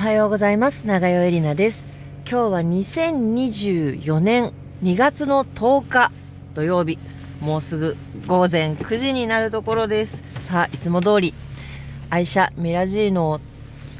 [0.00, 0.86] はようございます。
[0.86, 1.84] 長代エリナです。
[2.26, 4.50] 今日は2024年
[4.82, 6.10] 2月の10日
[6.54, 6.98] 土曜日。
[7.42, 10.22] もうすぐ午前9時になるところです。
[10.46, 11.34] さあいつも通り
[12.08, 13.40] 愛車ミラジーノを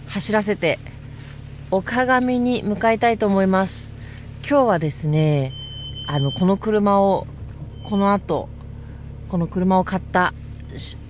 [0.06, 0.78] 走らせて
[1.70, 3.92] 岡上に向かいたいと思います。
[4.40, 5.52] 今日はですね
[6.08, 7.26] あのこの車を
[7.84, 8.48] この後
[9.28, 10.32] この車を買った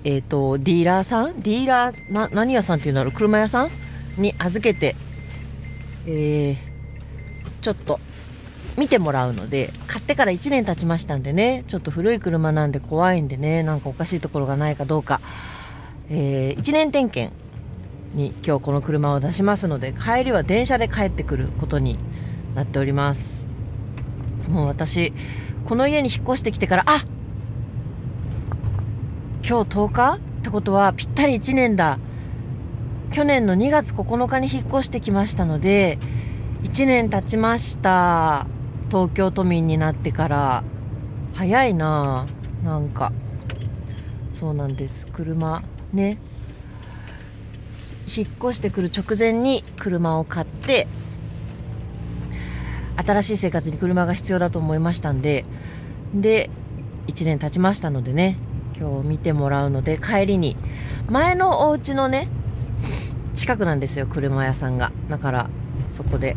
[0.02, 1.38] えっ、ー、とディーラーさん？
[1.38, 3.12] ディーラーな何屋さんっていうんだろう？
[3.12, 3.70] 車屋さん？
[4.20, 4.94] に預けて、
[6.06, 6.56] えー、
[7.62, 7.98] ちょっと
[8.76, 15.20] 見てもらうので、買ってから1年経ちましたんでね、ちょっと古い車なんで怖いんでね、なんかおかしいところがないかどうか、
[16.08, 17.34] えー、1年点検
[18.14, 21.98] に今日この車を出しますので、帰りは電車で帰ってくることに
[22.54, 23.50] なっております。
[24.48, 25.12] もう私、
[25.64, 27.04] この家に引っ越してきてから、あ
[29.46, 30.14] 今日10日？
[30.14, 31.98] ってことはぴったり1年だ。
[33.12, 35.98] 去年の2月9日に引っ越してきましたので、
[36.62, 38.46] 1年経ちました。
[38.88, 40.62] 東京都民になってから。
[41.34, 42.26] 早いな
[42.62, 43.12] なんか。
[44.32, 45.08] そうなんです。
[45.08, 46.18] 車、ね。
[48.16, 50.86] 引っ越してくる直前に車を買って、
[52.96, 55.44] 新しい生活に車が必要だと思いましたんで、
[56.14, 56.48] で、
[57.08, 58.36] 1年経ちましたのでね、
[58.78, 60.56] 今日見てもらうので、帰りに、
[61.08, 62.28] 前のお家のね、
[63.40, 64.92] 近くなんですよ、車屋さんが。
[65.08, 65.50] だから、
[65.88, 66.36] そこで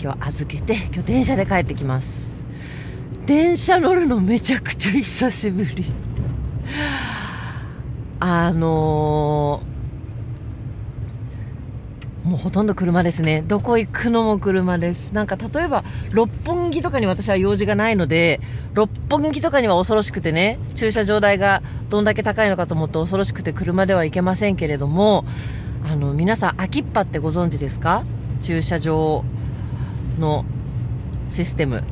[0.00, 2.32] 今日預けて、今日電車で帰ってきます。
[3.26, 5.84] 電車乗るのめちゃくちゃ久しぶり。
[8.18, 13.44] あのー、もうほとんど車ですね。
[13.46, 15.12] どこ行くのも車です。
[15.12, 18.40] なんか例えば、六本木とかに私は用事がないので、
[18.72, 25.26] 六本木とかには恐ろしくてね、駐車場代がどんだけ高いのかと思って恐ろしくて車では行けませんけれども、
[25.84, 28.04] あの、皆さん、秋っぱってご存知ですか？
[28.40, 29.24] 駐車場
[30.18, 30.44] の
[31.28, 31.82] システム。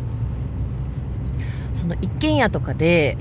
[1.75, 3.17] その一軒家とかで、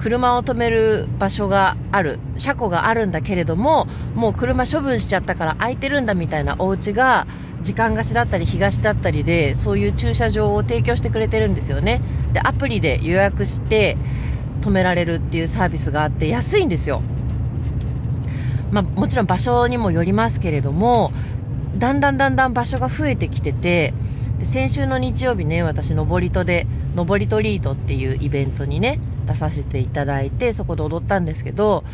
[0.00, 7.26] 車を止める場所がある、車庫があるんだけれども、もう車処分しちゃったから空いてるんだみたいなお家が、
[7.62, 12.02] 時間貸しだったり東だったりで、そういう駐車場を提供してくれてるんですよね。
[12.32, 13.96] で、アプリで予約して
[14.60, 17.02] 止められるっていうサービスがあって安いんですよ。
[18.72, 21.12] まあ、もちろん場所にもよりますけれども、
[21.78, 23.92] だんだんだんだん場所が増えてきてて、
[24.44, 26.66] 先週の日曜日ね、私、登り戸で、
[26.96, 31.84] 登りトリートっていうイベントにね、出させていただいて、そこで踊ったんですけど、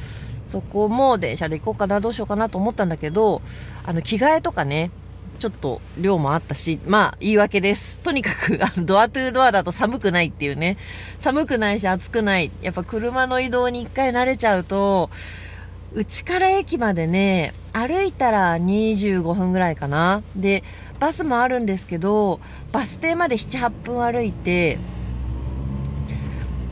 [0.49, 3.43] そこも電車で行こうかな、どうしようかなと思ったんだけど、
[3.84, 4.91] あの、着替えとかね、
[5.38, 7.99] ちょっと量もあったし、まあ、言い訳です。
[7.99, 10.77] とにかく、あの、ドアトゥードアだと寒くないっていうね。
[11.19, 12.50] 寒くないし暑くない。
[12.62, 15.11] やっぱ車の移動に一回慣れちゃうと、
[15.94, 20.22] うちから駅までね、歩いたら25分ぐらいかな。
[20.37, 20.62] で、
[21.00, 22.41] バスもあるんですけど、
[22.72, 24.78] バス停まで7、8分歩いて、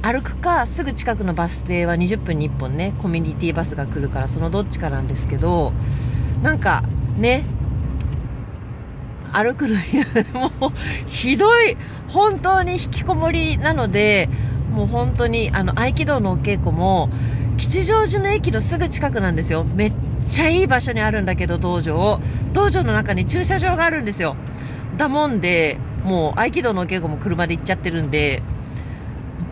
[0.03, 5.73] 歩くか、すぐ近くのバス停は20分に1本ね、コミュニティバスが来るから、そのどっちかなんですけど、
[6.43, 6.85] なんか、
[7.17, 7.45] ね、
[9.33, 9.77] 歩くの
[10.59, 10.73] もう、
[11.07, 11.77] ひどい、
[12.09, 14.29] 本当に引きこもりなので、
[14.71, 17.09] もう本当に、あの、合気道のお稽古も、
[17.57, 19.65] 吉祥寺の駅のすぐ近くなんですよ。
[19.65, 19.93] めっ
[20.31, 22.21] ちゃいい場所にあるんだけど、道場。
[22.53, 24.37] 道場の中に駐車場があるんですよ。
[24.97, 28.43] だもんで、もう合気道のお稽古も車で行っちゃってるんで、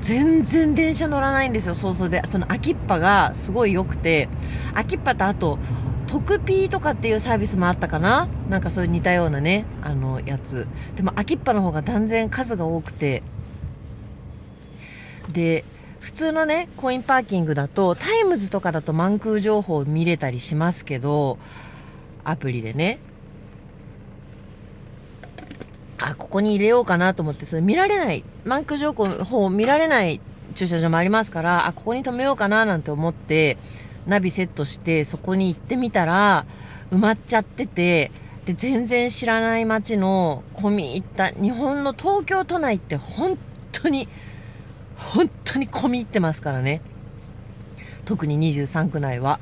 [0.02, 2.22] 全然電車乗らないんですよ、そうそうで。
[2.26, 4.28] その akippa がすごい良くて、
[4.74, 5.58] akippa とあと、
[6.06, 8.28] 特 P とかっていうサービスもあったかな？
[8.48, 10.68] なんかそういう似たようなね、あの、やつ。
[10.94, 13.22] でも、 akippa の方が断然数が多くて、
[15.32, 15.64] で、
[16.04, 21.38] 普通のね、コインパーキングだと、タイムズとかだと満空情報見れたりしますけど、
[22.24, 22.98] アプリでね。
[25.96, 30.20] あ、ここに入れようかなと思って、それ見られない、満空情報見られない
[30.54, 33.56] 駐車場もありますから、あ、ここに止めようかななんて思って、
[34.06, 36.44] ナビセットして、そこに行ってみたら、
[36.92, 38.10] 埋まっちゃってて、
[38.44, 43.38] で、全然知らない街の込み入った、日本の東京都内って本
[43.72, 44.06] 当に
[45.12, 46.80] 本当に込み入ってますからね。
[48.04, 49.38] 特に23区内は。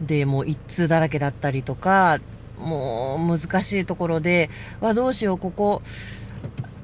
[0.00, 2.18] で、もう一通だらけだったりとか、
[2.58, 4.50] もう難しいところで、
[4.80, 5.82] わ、どうしよう、ここ、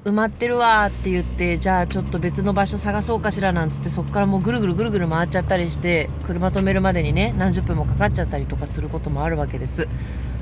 [0.05, 9.89] 埋まってるわって言って、じゃあちょっと別の場所探そうかしらなんつって、そこからもうぐるぐるぐるぐる回っちゃったりして、車止めるまでにね、何十分もかかっちゃったりとかすることもあるわけです。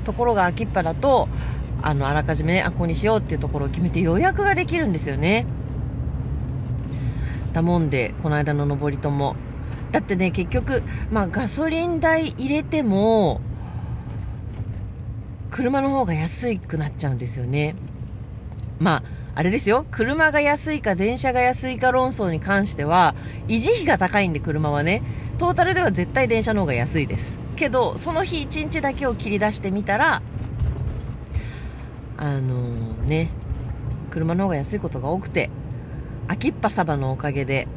[0.05, 1.27] ところが秋っぱだと、
[1.81, 5.45] あの、あらかじめね、あ、ここにしようっていうところを決めて予約ができるんですよね。
[7.57, 9.35] たもんで、この間の登りとも。
[9.91, 13.41] だってね、結局、まあガソリン代入れても、
[15.49, 17.75] 車の方が安くなっちゃうんですよね。
[18.77, 19.87] まあ、あれですよ。
[19.89, 23.15] 車が安いか電車が安いか論争に関しては、
[23.47, 25.01] 維持費が高いんで車はね、
[25.39, 27.39] トータルでは絶対電車の方が安いです。
[27.55, 30.21] けど、その日一日だけを切り出してみたら、
[32.17, 33.31] あのー、ね、
[34.11, 35.49] 車の方が安いことが多くて、
[36.27, 37.67] 秋っぱサバのおかげで、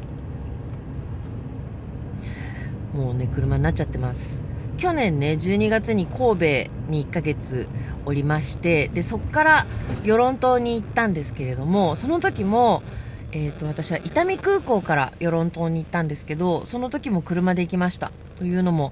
[2.93, 4.43] もうね、車になっちゃってます。
[4.77, 7.67] 去年ね、12月に神戸に1ヶ月
[8.05, 9.65] おりまして、で、そっから
[10.03, 12.83] 与論島に行ったんですけれども、その時も、
[13.31, 18.11] えっ、ー、と、私は伊丹空港から与論島に行ったんですけど、その時も車で行きました。
[18.37, 18.91] というのも、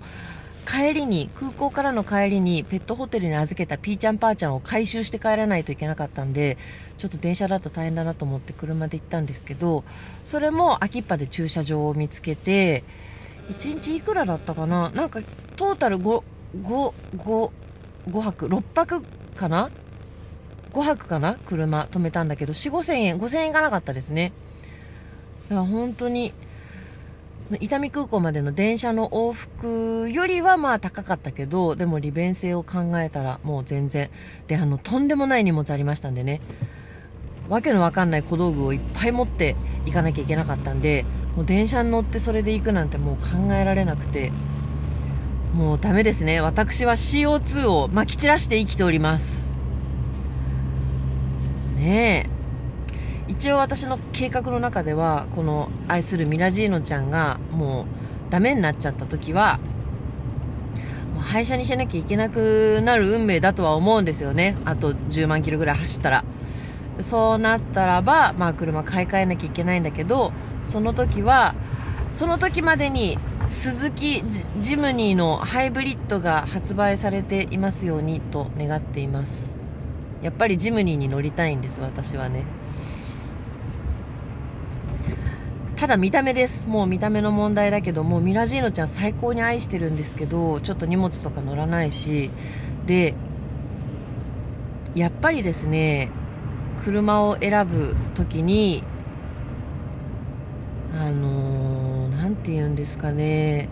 [0.69, 6.59] 帰りに、空港からの帰りにペットホテルに預けたピーちゃんパーちゃんを回収して帰らないといけなかったんで、
[6.99, 9.83] ちょっと電車だと大変だなと思って車で行ったんですけど、
[10.25, 12.83] それも秋っぱで駐車場を見つけて、
[13.49, 14.91] 1日いくらだったかな？
[14.91, 15.21] なんか
[15.55, 16.23] トータル5、
[16.61, 17.51] 5、5、
[18.07, 19.03] 5泊、6泊
[19.35, 19.71] かな
[20.71, 21.35] ?5 泊かな？
[21.47, 24.33] 車止めたんだけど、4、5千円、5千円いかなかったですね。
[25.49, 26.31] だから本当に、
[27.59, 34.11] 伊丹空港までの電車の往復よりはまあ高かったけど、でも利便性を考えたらもう全然。
[34.47, 36.41] で、あの、とんでもない荷物ありましたんでね。
[37.49, 39.55] わけのわかんない小道具をいっぱい持って
[39.85, 41.05] 行かなきゃいけなかったんで、
[41.35, 44.31] もう電車に乗ってそれで行くなんてもう考えられなくて、
[45.53, 46.41] もうダメですね。
[46.41, 49.57] 私は CO2 を撒き散らして生きております。
[51.75, 52.38] ねえ。
[53.29, 59.59] 一応私の計画の中では、この愛するミラジーノちゃんがもうダメになっちゃった時は、
[61.21, 64.57] 廃車にしなきゃいけなくなる運命だとは思うんですよね。
[64.65, 66.25] あと10万キロぐらい走ったら。
[67.01, 70.33] そうなったらば、まあ車買い替えなきゃいけないんだけど、
[70.65, 71.53] その時は、
[72.11, 74.23] その時までに鈴木
[74.59, 79.59] ジムニーのハイブリッドが発売されていますようにと願っています。
[80.23, 82.43] やっぱりジムニーに乗りたいんです、私はね。
[85.79, 86.67] ただ見た目です。
[86.67, 92.29] もう見た目の問題だけど、もうミラジーノちゃん最高に愛してるんですけど、ちょっと荷物とか乗らないし、
[92.85, 93.13] で、
[94.93, 96.11] やっぱりですね、
[96.83, 98.83] 車を選ぶ時に、
[100.93, 103.69] あのー、て言うんですかね、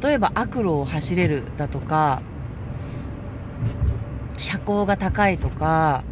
[0.00, 2.22] 例えば悪路を走れるだとか、
[4.36, 6.04] 車高が高いとか、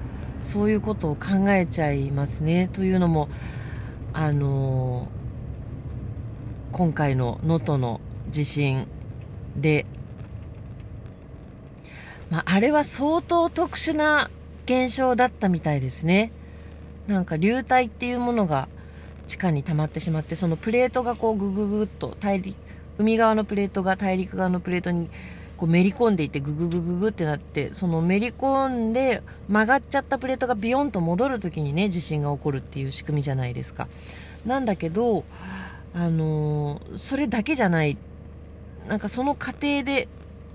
[0.42, 2.68] そういうことを考えちゃいますね。
[2.72, 3.28] というのも、
[4.14, 8.00] あのー、今回の能登の
[8.30, 8.86] 地震
[9.56, 9.86] で、
[12.30, 14.30] まあ、あれは相当特殊な
[14.64, 16.32] 現象だったみたいですね。
[17.06, 18.68] なんか流体っていうものが
[19.26, 22.56] 地下に溜まってしまって、そのプレートがこうグググっと大陸、
[22.98, 25.08] 海側のプレートが大陸側のプレートに
[25.62, 33.86] こうめり込んでいてグググググってなって、そのめり込んで曲がっちゃったプレートがビヨンと戻るときにね、地震が起こるっていう仕組みじゃないですか。
[34.44, 35.22] なんだけど、
[35.94, 37.96] あのー、それだけじゃない。
[38.88, 40.08] なんかその過程で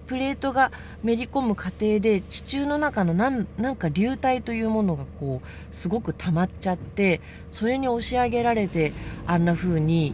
[0.07, 0.73] プレートが
[1.03, 8.91] めり込む過程で地中の中のなんなんか流体というものがこうすごく溜まっちゃってそれに押し上げられて
[9.25, 10.13] あんな風に、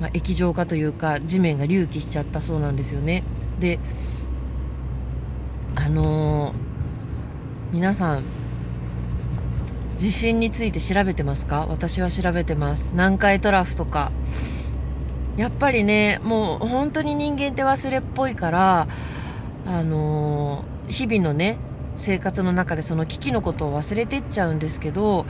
[0.00, 3.22] まあ、液状化というか地面が隆起しちゃったそうなんですよね
[3.60, 3.78] で
[5.80, 6.54] あのー、
[7.72, 8.24] 皆さん
[9.96, 11.66] 地震について調べてますか？
[11.68, 14.10] 私は調べてます南海トラフとか
[15.36, 18.88] やっぱりね、もう本当に人間って忘れっぽいから、
[19.66, 21.58] あのー、日々のね、
[21.94, 25.26] 生活の中でその危機のことを忘れてっちゃうんですけど、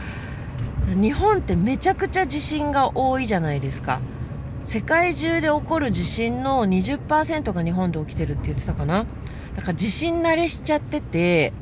[0.87, 4.01] 日本ってめちゃくちゃ地震が多いじゃないですか。
[4.65, 9.05] 世界中で起こる地震の20%が日本で起きてるって言ってたかな。
[9.59, 11.53] だから地震慣れしちゃってて、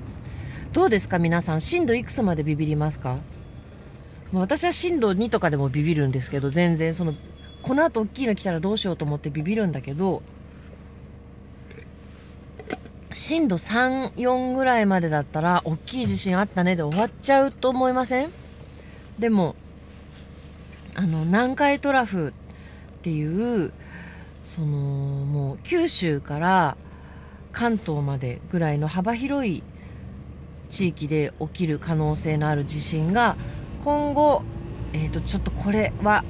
[0.74, 3.20] どうですか皆さん、震度いくつまでビビりますか？
[4.34, 6.94] 私は震度2とかでもビビるんですけど、全然。
[6.94, 7.14] その
[7.62, 10.22] この後大きいの来たらどうしようと思ってビビるんだけど、
[13.14, 18.30] 震度3、4ぐらいまでだったら、大きい地震あったねで終わっちゃうと思いません？
[19.18, 19.56] でも、
[20.96, 22.34] あの、南海トラフ
[22.98, 23.72] っていう、
[24.44, 26.76] その、もう九州から
[27.56, 29.62] 関東までぐらいの幅広い
[30.68, 33.36] 地域で起きる可能性のある地震が
[33.82, 34.42] 今後
[34.92, 36.24] えーと、ちょっとこれは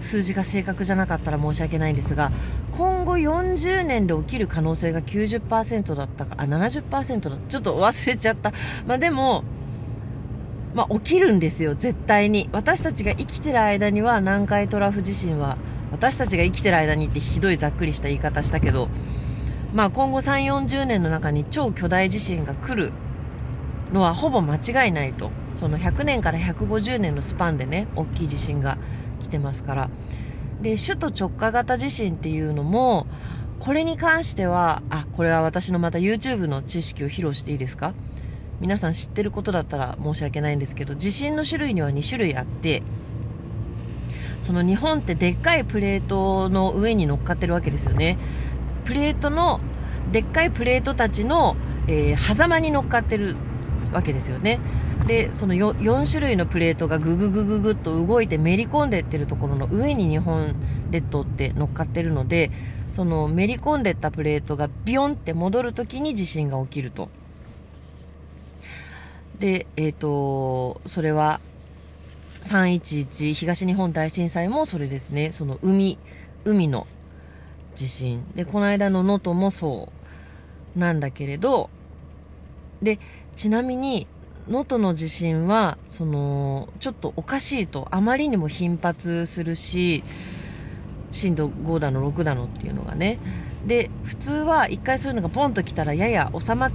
[0.00, 2.32] 数字が正確じゃなかったら申し訳ないんですが
[2.72, 8.52] 今後40年で起きる可能性が90%だったかあ70%だちょっと忘れちゃった、
[8.86, 9.44] まあ、でも、
[10.74, 12.50] まあ、起きるんですよ絶対に。
[12.52, 15.56] 私たちが生きてる間には南海トラフ地震は
[15.92, 18.88] 私たちが生きてる間にってひどいざっくりした言い方したけど
[19.72, 22.92] まあ今後3、40年の中に超巨大地震が来る
[23.92, 25.30] のはほぼ間違いないと。
[25.56, 28.78] その100年から150年のスパンでね、大きい地震が
[29.20, 29.90] 来てますから。
[30.62, 33.06] で、首都直下型地震っていうのも、
[33.58, 37.94] これに関しては、あ、これは私のまた YouTube の知識を披露していいですか？
[38.60, 42.82] 皆さん知ってることだったら申し訳ないんですけど、地震の種類には2種類あって、
[44.42, 48.18] その日本ってでっかいプレートの上に乗っかってるわけですよね。
[48.90, 49.60] プレートの、
[50.10, 51.56] でっかいプレートたちの、
[51.86, 53.36] えー、狭間に乗っかってる
[53.92, 54.58] わけですよね。
[55.06, 60.56] で、その 4, 4種類のプレートがぐぐぐぐぐっと動いてめり込んでってるところの上に日本
[60.90, 62.50] 列島って乗っかってるので、
[62.90, 67.10] そのめり込んでったプレートがビヨンって戻るときに地震が起きると。
[69.38, 71.40] で、えっ、ー、と、それは
[72.42, 75.30] 311東日本大震災もそれですね。
[75.30, 75.96] その海、
[76.44, 76.88] 海の
[77.80, 78.22] 地震。
[78.34, 79.88] で、この間の能登もそ
[80.76, 81.70] うなんだけれど、
[82.82, 82.98] で、
[83.36, 84.06] ちなみに、
[84.48, 90.04] 能登の地震は、その、ちょっとおかしいと、あまりにも頻発するし、
[91.10, 93.18] 震度5だの6だのっていうのがね。
[93.66, 96.70] で、普通は一回そういうのがポンと来たらやや収まっ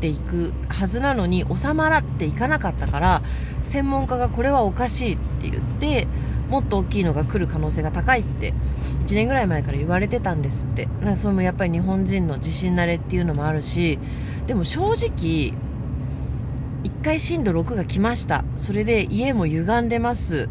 [0.00, 3.22] ていくはずなのに収まらっていかなかったから、
[3.64, 6.08] 専門家がこれはおかしいって言って、
[6.48, 8.54] もっと大きいのが来る可能性が高いって
[9.04, 10.88] 1年ぐらい前から言われてたんですって。
[11.02, 13.98] なそれもやっぱり日本人の地震慣れっていうのもあるし
[14.46, 15.52] でも正直
[16.84, 18.44] 1回震度6が来ました。
[18.56, 20.48] それで家も歪んでます。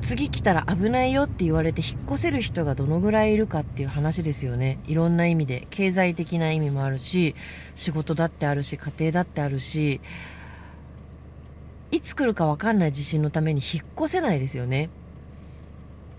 [0.00, 4.78] 次来たら危ないよって言われて引っ越せる人がどのぐらいいるかっていう話ですよね。
[4.86, 7.34] いろんな意味で経済的な意味もあるし
[7.74, 10.00] 仕事だってあるし家庭だってあるし
[11.90, 14.90] いつ来るか分かんない地震のために引っ越せないですよね。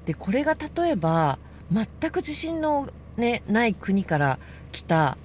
[0.05, 1.37] でこれが例えば
[1.71, 4.39] 全く地震の、ね、ない国から
[4.71, 5.17] 来た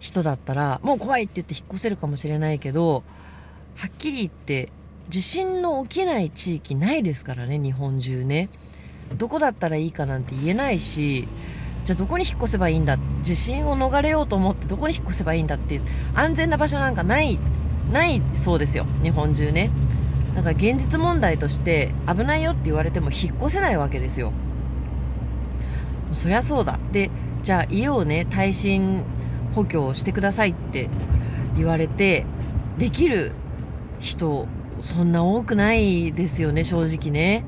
[0.00, 3.04] 人だったらもう怖いって言って引っ越せるかもしれないけど
[3.76, 4.70] はっきり言って
[5.08, 8.50] 地震の起きない地域ないですからね日本中ね。
[9.16, 11.28] どこだったらいいかなんて言えないし
[11.84, 15.80] じゃあどこに引っ越せばいいんだ地震を逃れようと思ってどこに引っ越せばいいんだって
[16.14, 17.38] 安全な場所なんかない
[17.90, 19.70] ないそうですよ日本中ね。
[20.34, 24.32] だから現実問題として危ないよって言われても引っ越せないわけですよ。
[26.12, 26.78] そりゃそうだ。
[26.92, 27.10] で
[27.42, 29.04] じゃあ家をね耐震
[29.54, 30.88] 補強してくださいって
[31.56, 32.24] 言われて
[32.78, 33.32] できる
[34.00, 34.46] 人
[34.80, 37.44] そんな多くないですよね正直ね。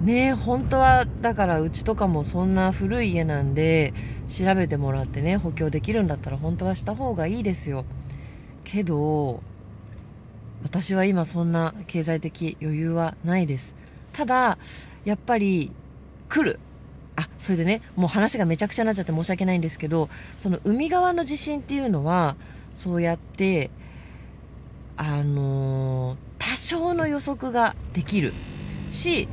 [0.00, 3.92] ね本当はだからうちとかもそんな古い家なんで
[4.28, 7.84] 調べてもらってね補強できるんだったら本当はした方がいいですよ。
[8.64, 9.42] けど
[10.62, 13.74] 私は今そんな経済的余裕はないです。
[14.12, 14.58] ただ
[15.04, 15.72] やっぱり
[16.28, 16.60] 来る。
[17.16, 22.36] あそれでねもう話がめちゃくちゃになっちゃって申し訳ないんですけどその海側の地震っていうのは
[22.74, 23.70] そうやって
[24.96, 28.34] あのー、多少の予測ができる。
[28.90, 29.28] し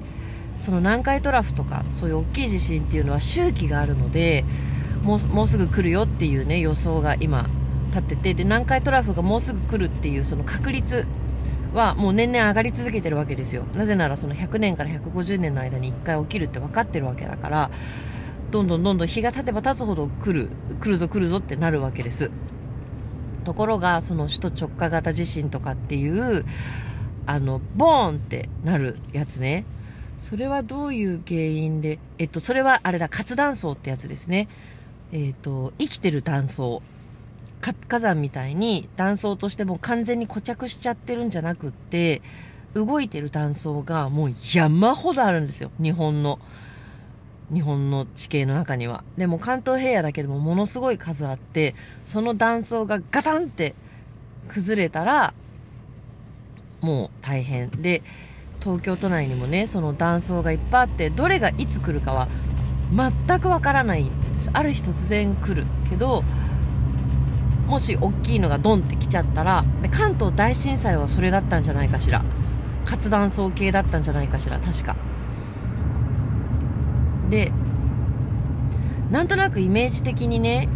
[0.66, 4.44] その南海トラフとかそういう大きい地震っていうのは周期があるので
[5.04, 7.48] もうもうすぐ来るよっていうね予想が今
[7.90, 11.06] 立っててで南海トラフがもうすぐ来るっていうその確率
[11.76, 13.64] はもう年々上がり続けてるわけですよ。
[13.76, 17.70] なぜならその100年から150年の間に1回起きるって分かってるわけだから
[18.50, 22.32] どんどんどんどん日が経てば経つほど来る来るぞ来るぞってなるわけです。
[23.44, 26.44] ところがその首都直下型地震とかっていう
[27.28, 29.66] あのボーンってなるやつね。
[30.28, 34.48] それはどういう原因でえっとそれはあれだ活断層ってやつですね。
[35.12, 36.82] えっと生きてる断層。
[37.62, 42.22] 火山みたいに断層としても完全に固着しちゃってるんじゃなくって
[42.74, 45.70] 動いてる断層がもう山ほどあるんですよ。
[45.80, 46.40] 日本の
[47.54, 49.04] 日本の地形の中には。
[49.18, 53.76] でも関東平野だけでもものすごい数あってその断層がガタンって
[54.48, 55.36] 崩れたら
[56.82, 57.70] もう大変。
[57.70, 58.02] で
[58.66, 62.28] 東京都内にもねその断層がいっぱいあってどれがいつ来るかは
[62.92, 64.10] 全くわからない。
[64.54, 65.68] ある日突然来る。
[65.88, 66.24] けど
[67.68, 72.24] もし大きいのがドンって来ちゃったらで関東大震災はそれだったんじゃないかしら。
[72.86, 74.96] 活断層系だったんじゃないかしら確か。
[77.30, 77.52] で
[79.12, 80.68] なんとなくイメージ的にね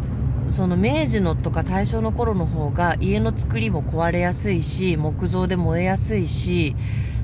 [0.49, 6.75] その明治のとか大正の頃の方が家の作りも壊れやすいし木造で燃えやすいし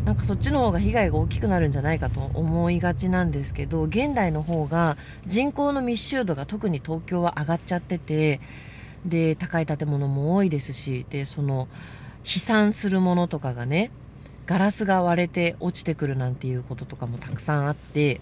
[0.06, 8.40] なんかそっちの方が被害が大きくなるんじゃないかと思いがちなんですけど現代の方が人口の密集度が特に東京は上がっちゃってて
[9.04, 11.68] で高い建物も多いですしでその
[12.24, 13.92] 飛散するものとかがね
[14.46, 18.22] ガラスが割れて落ちてくるなんていうこととかもたくさんあって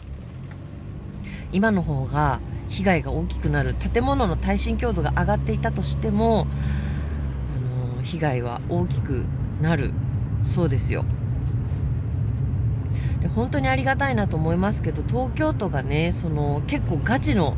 [1.51, 3.75] 今の方が被害が大きくなる。
[3.75, 6.47] 建物の耐震強度が上がっていたとしても
[7.55, 9.25] あの被害は大きく
[9.61, 9.93] なる
[10.43, 11.05] そうですよ。
[13.29, 17.55] 本当にありがたいなと思いますけど東京都がねその結構ガチの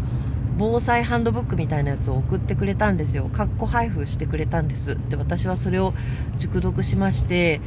[0.57, 3.25] 防災ハンドブックみたいなやつを送ってくれたんですよ。
[3.25, 4.97] かっこ配布してくれたんです。
[5.09, 5.93] で、私はそれを
[6.37, 7.59] 熟読しまして、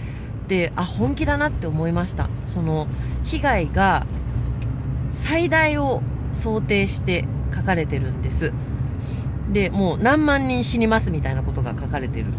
[0.49, 2.31] で、あ、本気だなって思いました。
[2.47, 2.89] その、
[3.25, 4.07] 被害が
[5.11, 6.01] 最大を
[6.33, 8.55] 想定して書かれてるんです。
[9.53, 12.33] で、もう何万人死にますみたいなことが書かれてる。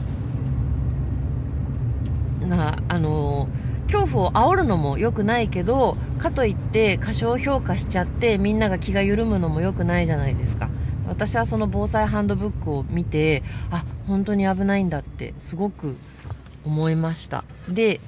[2.48, 10.70] な、あのー恐怖を煽るのも良くないけどかといって過小評価しちゃってみんなが気が緩むのも良くないじゃないですか。
[11.08, 13.42] 私はその防災ハンドブックを見て
[13.72, 15.98] あ本当に危ないんだってすごく
[16.64, 17.44] 思いました。
[17.68, 18.00] で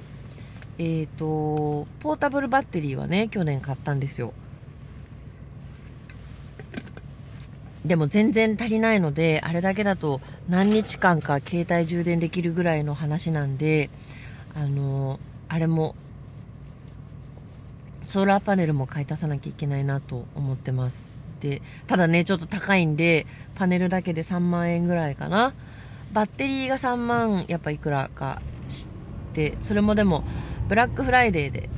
[0.78, 4.32] えっ、ー、とポータブルバッテリーはね去年買ったんですよ。
[7.84, 13.90] でも全然足りないのであれだけだと何日間か携帯充電できるぐらいの話なんで
[14.54, 15.94] あのーあれも
[18.06, 21.12] ソーラーパネルも買い足さなきゃいけないなと思ってます。
[21.40, 25.52] でただねちょっと高いんでパネルだけで3万円ぐらいかな。
[26.14, 28.40] バッテリーが3万やっぱいくらか
[28.70, 28.88] し
[29.34, 30.24] てそれもでも
[30.68, 31.68] ブラックフライデーで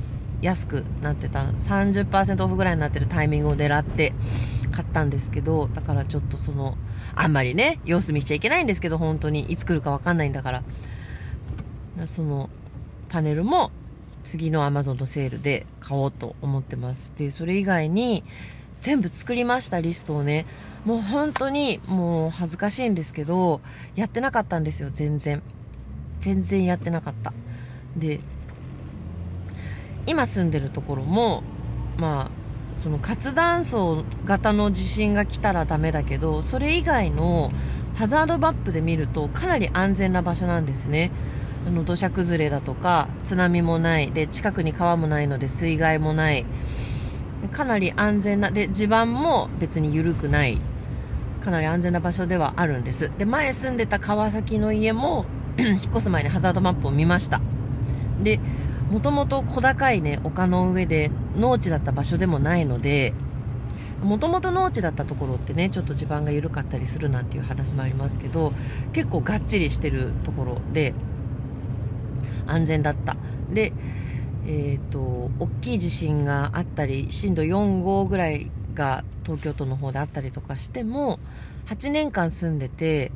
[0.41, 1.41] 安くなってた。
[1.43, 4.13] 30%オフぐらいになってるタイミングを狙って
[4.71, 6.77] 買ったんですけどだからちょっとその
[7.13, 10.63] あんまりね様子見しちゃいけないんですけど本当にいつ来るか分かんないんだから。
[12.07, 12.49] その
[13.09, 13.71] パネルも
[14.23, 17.11] 次の Amazon のセールで買おうと思ってます。
[17.17, 18.23] で、それ以外に
[18.81, 20.45] 全部作りましたリストをね。
[20.85, 23.61] もう本当にもう恥ずかしいんですけど、
[23.95, 25.41] やってなかったんですよ、全然。
[26.19, 27.33] 全然やってなかった。
[27.97, 28.19] で、
[30.05, 31.41] 今住んでるところも、
[31.97, 37.51] まあ、その活断層型の地震が来たらダメだけど、それ以外の
[37.95, 41.11] ハザードマップで見るとかなり安全な場所なんですね。
[41.65, 44.11] あの土砂崩れだとか津波もない。
[44.11, 46.45] で近くに川もないので水害もない。
[47.51, 50.59] かなり安全なで地盤も別に緩くない。
[51.41, 53.11] かなり安全な場所ではあるんです。
[53.17, 55.25] で前住んでた川崎の家も
[55.57, 57.41] 引っ越す前にハザードマップを見ました。
[58.21, 58.39] で
[58.89, 63.13] もともと小高いね丘の上で農地だった場所でもないので
[64.03, 68.53] もともと農地だったところってねちょっと地盤が緩かったりするなんていう話もありますけど
[68.93, 70.93] 結構がっちりしてるところで
[72.47, 73.17] 安全だった。
[73.51, 73.73] で、
[74.47, 74.99] えっ、ー、と、
[75.39, 81.19] 大きい地震があったり、震度4号ぐらいが東京都の方であったりとかしても、
[81.67, 83.11] 8年間住んでて、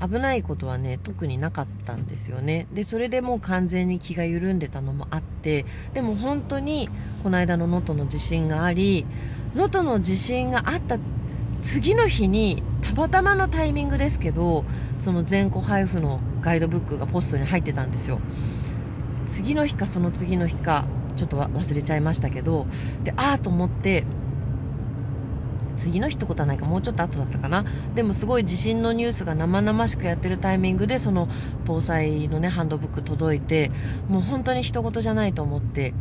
[0.00, 2.66] 危ないことはね、特になかったんですよね。
[2.74, 6.88] で、それでもう完全に気が緩んでたのもあって、でも本当に、
[7.22, 9.06] この間の能登の地震があり、
[9.54, 10.98] 能登の地震があった
[11.62, 14.64] 次の日に、たまたまのタイミングですけど、
[14.98, 18.20] その全戸配布のガイドブックがポストに入ってたんですよ。
[19.34, 20.84] 次の日かその次の日か
[21.16, 22.66] ちょっと忘れちゃいましたけど
[23.02, 24.04] でああと思って
[25.76, 27.64] 次の日ってことはないかもうちょっと後だったかな。
[27.96, 31.28] でもすごい地震のニュースが生々しくやってるタイミングでその
[31.66, 33.72] 防災のねハンドブック届いて
[34.08, 35.92] もう本当に人事じゃないと思って。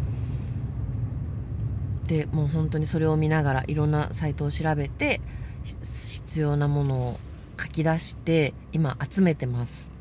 [2.08, 5.22] でもう本当にそれを見ながらいろんなサイトを調べて
[5.64, 7.20] 必要なものを
[7.60, 9.92] 書き出して今集めてます。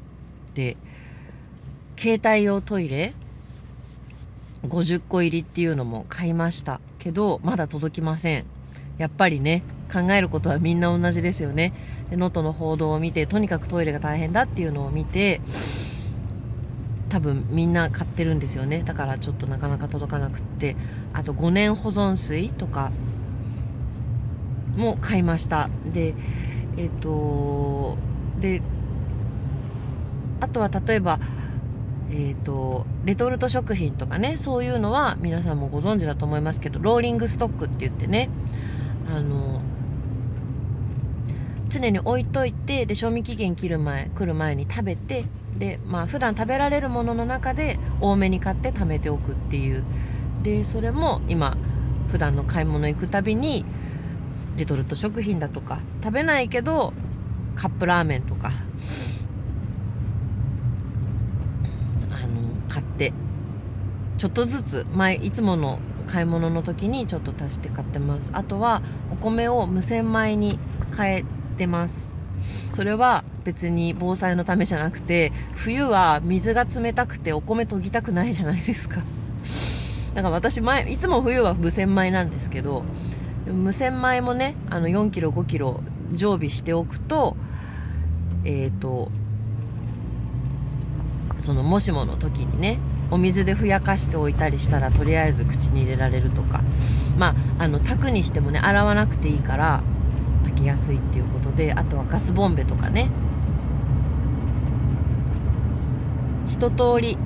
[0.54, 0.76] で
[1.96, 3.14] 携帯用トイレ
[4.66, 8.44] 50個入りっていうのも買いましたけど、まだ届きません。
[8.98, 11.72] やっぱりね、考えることはみんな同じですよね。
[12.10, 15.40] で、能登の報道を見て、とにかくトイレが大変だっていうのを見て、
[17.08, 18.82] 多分みんな買ってるんですよね。
[18.84, 20.76] だからちょっとなかなか届かなくって、
[21.12, 22.90] あと5年保存水とか
[24.76, 25.68] も買いました。
[25.92, 26.14] で、
[26.78, 27.98] えっ、と、
[28.40, 28.62] で、
[30.40, 31.18] あとは例えば、
[32.14, 38.28] えーと、レトルト食品とかねそういうのは皆さんもご存知だと思いますけどローリングストックって言ってね
[39.08, 39.62] あの
[41.70, 45.24] 常に置いといてで賞味期限切る前来る前に食べて
[45.56, 49.84] で、まあ普段食べられるものの中で多めに買って貯めておくっていう。
[50.42, 51.56] でそれも今
[52.08, 53.64] 普段の買い物行くたびに
[54.56, 56.92] レトルト食品だとか食べないけど
[57.54, 58.50] カップラーメンとか
[62.92, 63.12] って
[64.22, 68.30] ちょっとずつ前いつもの買い物の時にちょっと足して買ってます。
[68.32, 68.80] あとは
[69.10, 70.60] お米を無洗米に
[70.96, 71.24] 変え
[71.58, 72.12] てます。
[72.70, 79.00] それは別に防災のためじゃなくて冬は水が冷たくてお米研ぎたくないじゃないですか。
[80.14, 82.84] だから私前いつも冬は無洗米なんですけど
[83.52, 85.80] 無洗米もねあの4キロ5キロ
[86.12, 87.36] 常備しておくと
[88.44, 89.10] えっ、ー、と
[91.40, 92.78] そのもしもの時にね
[93.12, 96.62] お水でふやかしておいたりしたらとりあえず口に入れられるとか。
[97.18, 99.82] まああの炊くにしてもね洗わなくていいから
[100.44, 103.10] 炊きやすいっていうことであとはガスボンベとかね。
[106.48, 107.18] 一通り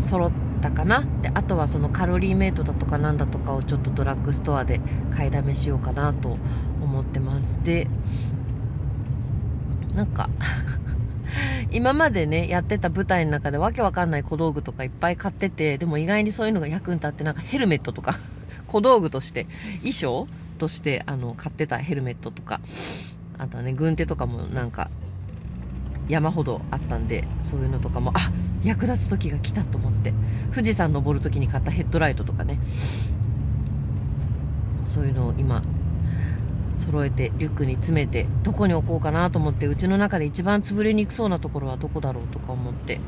[0.00, 0.32] 揃っ
[0.62, 1.04] たかな。
[1.22, 4.80] であとはそのカロリーメイトだとかなんだとかをちょっとドラッグストアで
[5.12, 6.38] 買いだめしようかなと
[6.80, 7.58] 思ってます。
[7.64, 7.88] で
[9.96, 10.30] なんか
[11.70, 18.18] 今までね、やってた舞台の中でわけわかんない小道具とかいっぱい買ってて、でも意外にそういうのが役に立って、なんかヘルメットとか
[18.66, 19.46] 小道具として、
[19.80, 22.60] 衣装として、あの、買ってたヘルメットとか、
[23.38, 24.90] あとはね、軍手とかもなんか、
[26.08, 28.30] 山ほどあったんで、そういうのとかも、あ
[28.62, 30.12] 役立つ時が来たと思って、
[30.52, 32.58] 富士山登る時に買ったヘッドライトとかね、
[34.84, 35.62] そういうのを今、
[36.76, 43.00] 揃えてリュックに詰めてどこに置こうかなと思ってうちの中で一番潰れにくそうなところはどこだろうとか思って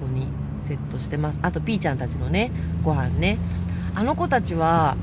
[0.00, 0.28] そこに
[0.60, 1.40] セットしてます。
[1.42, 2.50] あとピーちゃんたちのね
[2.82, 3.38] ご飯ね。
[3.94, 4.96] あの子たちは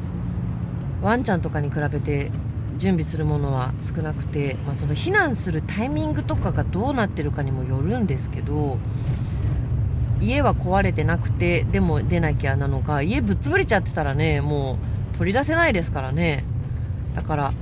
[1.02, 2.32] ワンちゃんとかに比べて
[2.78, 8.78] 準備するものは少なくて、まあ、その避難するタイミングとかがどうなってるかにもよるんですけど
[10.20, 14.78] 家は壊れてなくてでも出なきゃなのか家ぶっ潰れちゃってたらねも
[15.14, 16.44] う取り出せないですからね。
[17.16, 17.54] だから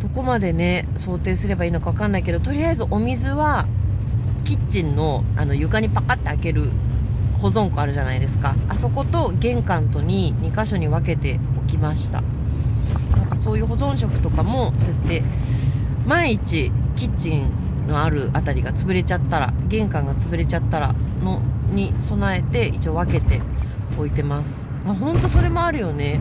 [0.00, 3.66] どこまでね想定すればいいのか分かんないけどとりあえずお水は
[4.44, 6.70] キッチンのあの床にパカッて開ける
[7.38, 8.54] 保存庫あるじゃないですか。
[8.68, 12.22] あそこと玄関とに2箇所に分けておきました。
[13.16, 15.22] なんかそういう保存食とかもそうやって
[16.06, 23.40] 万一キッチンのある辺りが潰れちゃったら玄関が潰れちゃったらのに備えて一応分けて
[23.98, 24.68] おいてます。
[24.84, 26.20] ほんとそれもあるよね。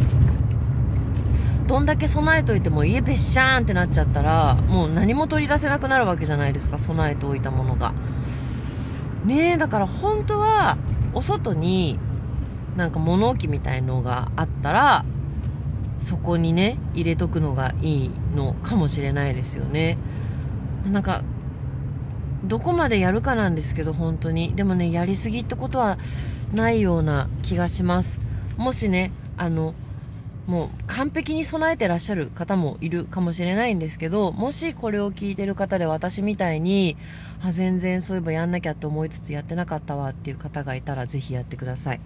[1.70, 7.94] どんだけ備えといても家べっしゃーんってなっちゃったら、もう何も取り出せなくなるわけじゃないですか、備えておいたものが。
[9.24, 10.80] ねえ、だから本当は、
[11.14, 12.00] お外に、
[12.76, 15.06] なんか物置みたいのがあったら、
[16.00, 20.00] そこにね、入れとくのがいいのかもしれないですよね。
[20.92, 21.22] なんか、
[22.44, 24.56] どこまでやるかなんですけど、本当に。
[24.56, 26.00] でもね、やりすぎってことは
[26.52, 28.20] ないような気がします。
[28.58, 29.76] もしね、あの、
[30.50, 36.98] もう完璧に備えてらっしゃる方もいるかもしれないんですけど、もしこれを聞いてる方で私みたいに、
[37.44, 42.02] あ、全然そういえばやんなきゃって思いつつやってなかったわっていう方がいたらぜひやってください。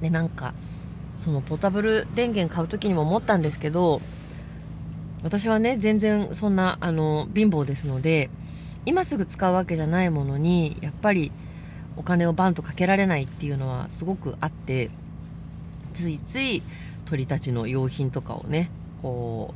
[0.00, 0.54] で、なんか、
[1.18, 4.00] そのポータブル電源買う時にも思ったんですけど、
[5.22, 8.30] 私はね、全然そんな、あの、貧乏ですので、
[8.86, 11.30] 今すぐ使うわけじゃないものに、やっぱり
[11.98, 14.88] お金をバンとかけられないっていうのはすごくあって、
[16.00, 16.62] ついつい
[17.04, 18.70] 鳥たちの用品とかをね
[19.02, 19.52] こ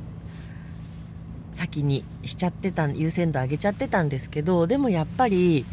[1.53, 5.65] う先にしちゃってた優先度上げちゃってたんですけどでもやっぱり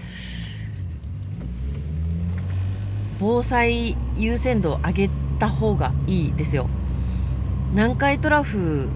[3.20, 6.68] 防災優先度を上げた方がいいですよ。
[7.72, 8.88] 南海トラフ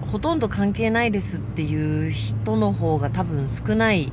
[0.00, 4.12] ほとんど関係ないですっていう人の方が多分少ない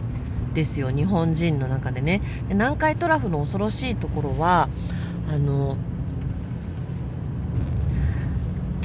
[0.54, 2.20] ですよ日本人の中でね。
[2.48, 4.70] で南海トラフの恐ろしいところは
[5.30, 5.78] あの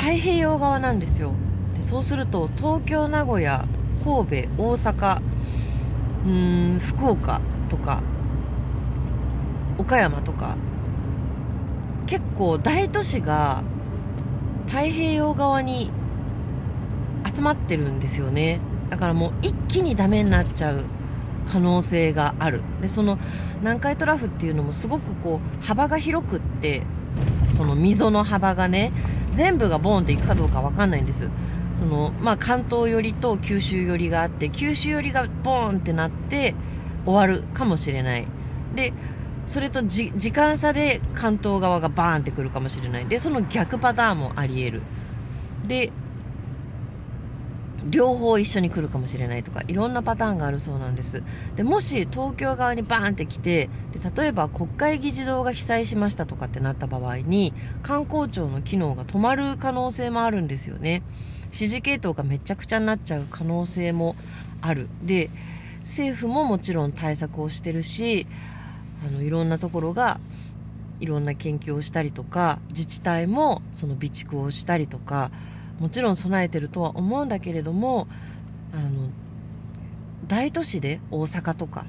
[0.05, 1.33] 太平洋側なんですよ。
[1.75, 3.65] でそうすると東京名古屋
[4.05, 5.23] 神戸大阪
[6.27, 7.41] うーん福岡
[7.71, 8.03] とか
[9.79, 10.57] 岡山とか
[12.07, 13.63] 結構大都市が
[14.67, 15.91] 太平洋側に
[17.35, 18.61] 集まってるんですよね。
[18.91, 20.85] だからもう一気にダメになっちゃう
[21.51, 22.61] 可能性がある。
[22.83, 23.19] でその
[23.61, 26.83] 南海トラフっていうのもすごくこう幅が広くって
[27.57, 28.93] その溝の幅がね
[29.35, 31.29] 全部がボーンっていくかどうかわかんないんです。
[31.79, 36.55] その、まあ、関東寄りと九州寄りがあって、九州寄りがボーンってなって
[37.05, 38.27] 終わるかもしれない。
[38.75, 38.93] で、
[39.47, 43.07] それと時間差で関東側がバーンってくるかもしれない。
[43.07, 44.83] で、その逆パターンもあり得る。
[45.67, 45.93] で、
[47.91, 51.23] 両方一緒に来るかもしれないとか、いろんなパターンがあるそうなんです。
[51.57, 61.03] で、もし東京側にバーンって来て、で、例えば国会議事堂が被災しましたとかってなった場合に、観光庁の機能が止まる可能性もあるんですよね。
[61.47, 64.17] 指示系統がめちゃくちゃになっちゃう可能性も
[64.61, 64.89] ある。
[65.03, 65.31] で、
[65.81, 68.27] 政府ももちろん対策をしてるし、
[69.07, 70.19] あの、いろんなところが、
[71.01, 75.31] いろんな研究をしたりとか、自治体もその備蓄をしたりとか、
[75.81, 78.07] もちろん備えてるとは思うんだけれども
[78.73, 79.09] あの
[80.27, 81.87] 大都市で大阪とか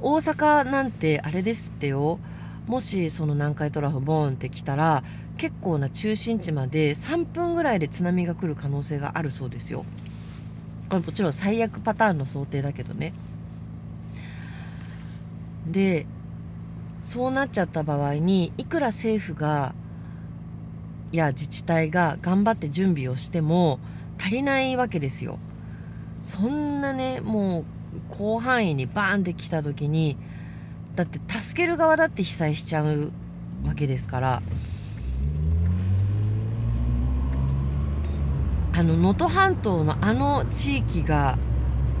[0.00, 2.18] 大阪なんてあれですってよ。
[2.66, 5.02] もしその南海トラフボーンって来たら
[5.36, 9.84] 結構な中心地まで3分ぐらいで津波が来る可能性があるそうですよ。
[10.88, 13.14] これもちろん最悪パターンの想定だけどね。
[15.66, 16.06] で
[17.00, 19.74] そうなっちゃった場合にいくら政府が
[21.12, 23.78] や自治体が頑張って準備をしても
[24.18, 25.38] 足りないわけですよ。
[26.22, 27.64] そんなねもう
[28.14, 30.16] 広範囲にバーンって来た時に
[30.94, 33.12] だって助ける側だって被災しちゃう
[33.64, 34.42] わけですから。
[38.74, 41.36] あの能登半島のあの地域が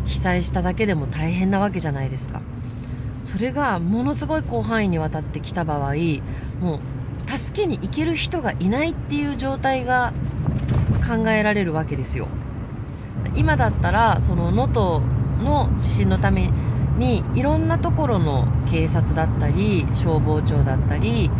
[0.06, 2.40] 被災しただけでも大変なわけじゃないですか。
[3.24, 5.94] それがものすごい広範囲にわたってきた場合
[6.60, 6.80] もう
[7.26, 10.12] 助けに行ける人がいないっていう状態が
[11.06, 12.28] 考えられるわけですよ。
[13.34, 15.04] 今だったらその能登
[15.42, 16.50] の地震のため
[16.98, 21.30] にいろんなところの警察だったり消防庁だったり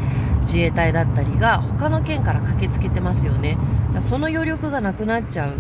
[0.43, 3.59] 自衛隊だったりが他の県から駆けつけてますよね。
[4.01, 5.57] その余力がなくなっちゃう。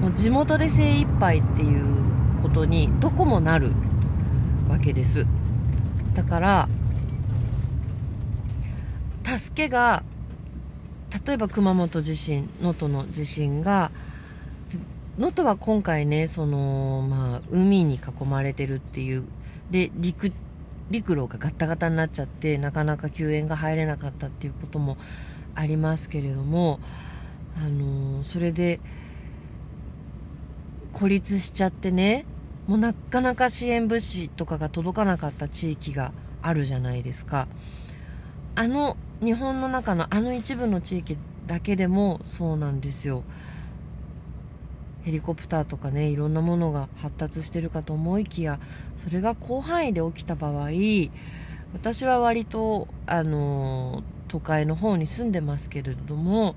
[0.00, 2.04] もう地元で精一杯っていう
[2.42, 3.72] ことにどこもなる
[4.68, 5.26] わけです。
[6.14, 6.68] だから
[9.38, 10.02] 助けが
[11.26, 13.90] 例えば熊本地震能登の地震が
[15.18, 19.24] 能登は今回ねその、まあ、海に囲まれてるっていう
[19.70, 20.32] で陸
[20.90, 24.96] 陸路がガタガタになっちゃってなかなか救援が入れなかったっていうことも
[25.54, 26.80] ありますけれども、
[27.56, 28.80] あのそれで
[30.92, 32.26] 孤立しちゃってね
[32.66, 37.46] もうなかなか支援物資とかが届かなかった地域があるじゃないですか。
[38.56, 43.22] あの日本の中のあの一部の地域だけでもそうなんですよ。
[45.04, 48.58] ヘリコプターとかねいろんなものが発達してるかと思いきや
[48.96, 50.70] それが広範囲で起きた場合
[51.74, 56.56] 私は割とあの都会の方に住んでますけれども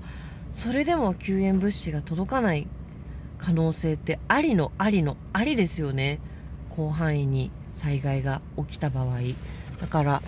[0.50, 2.66] それでも救援物資が届かない
[3.36, 6.18] 可能性ってありのありのありですよね。
[6.74, 9.18] 広範囲に災害が起きた場合。
[9.80, 10.22] だから、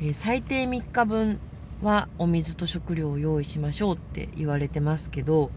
[0.00, 1.38] えー、最低3日分
[1.82, 5.50] はお水と食料を用意しましょうって言われてますけど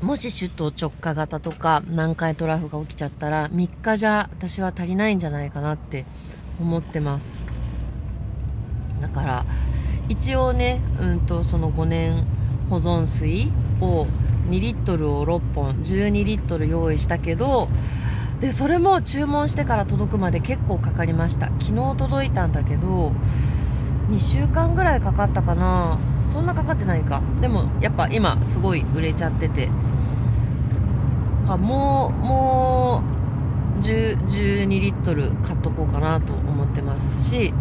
[0.00, 6.04] もし首都直下型とか南海トラフが起きちゃったら3日じゃ私は足りないんじゃないかなって
[6.60, 7.44] 思ってます。
[9.00, 9.44] だから
[10.08, 12.24] 一応ね、うんとその5年
[12.70, 14.06] 保存水を
[14.48, 17.68] 2リットルを6本12リットル用意したけど
[18.40, 21.46] でそれも注文してから届くまで結構かかりました。
[21.60, 23.12] 昨日届いたんだけど
[24.10, 25.98] 2週間ぐらいかかったかな。
[26.32, 27.22] そんなかかってないか。
[27.40, 29.68] でもやっぱ今すごい売れちゃってて。
[31.48, 33.02] かもうも
[33.80, 37.54] う12リットル買っとこうかなと思ってますし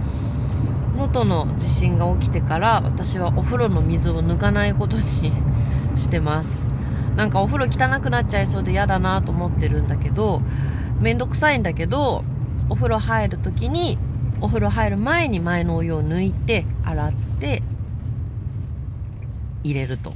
[0.98, 5.32] 能登の地震が起きてから私はお風呂の水を抜かないことに
[5.96, 6.77] してます。
[7.18, 10.42] なんかお風呂汚くなっちゃいそうで嫌だなと思ってるんだけど
[11.02, 12.24] めんどくさいんだけど
[12.70, 13.98] お風呂入る時に
[14.40, 17.64] お風呂入る前に前のお湯を抜いて洗って
[19.64, 20.14] 入れると。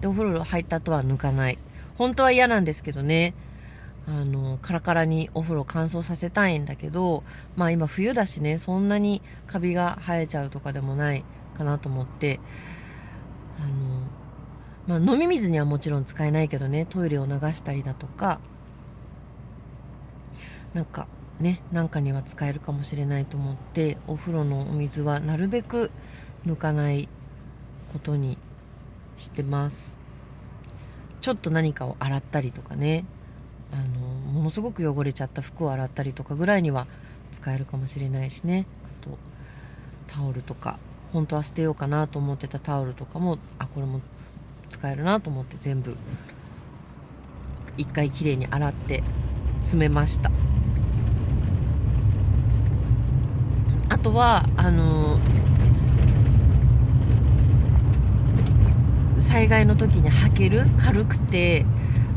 [0.00, 1.58] でお風呂入った後は抜かない。
[1.98, 3.34] 本当は嫌なんですけどね。
[4.06, 7.24] あのカラカラにお風呂乾燥させたいんだけど
[7.56, 11.24] まあ今冬だしねそんなにカビが生えちゃうとかでもない
[11.56, 12.38] かなと思って、
[14.86, 18.40] まあ、飲み水にはもちろん使えないけどねトイレを流したりだとか
[20.74, 21.06] なんか
[21.40, 25.90] ねなんかには使えるかもしれないと思ってお風呂のお水はなるべく
[26.46, 27.08] 抜かない
[27.92, 28.36] ことに
[29.16, 29.96] してます。
[31.20, 33.06] ちょっと何かを洗ったりとかね
[33.72, 34.00] あの
[34.32, 36.86] ものすごく汚れちゃった服を洗ったりとかぐらいには
[37.32, 38.66] 使えるかもしれないしね。
[38.84, 39.16] あと
[40.06, 40.78] タオルとか
[41.12, 44.00] 本当は捨てようかなと思ってたタオルとかもあこれも
[44.74, 45.96] 使えるなと思って全部。
[47.76, 49.02] 一回きれいに洗って
[49.60, 50.30] 詰めました。
[53.88, 55.18] あとはあの
[59.18, 61.64] 災害の時に履ける軽くて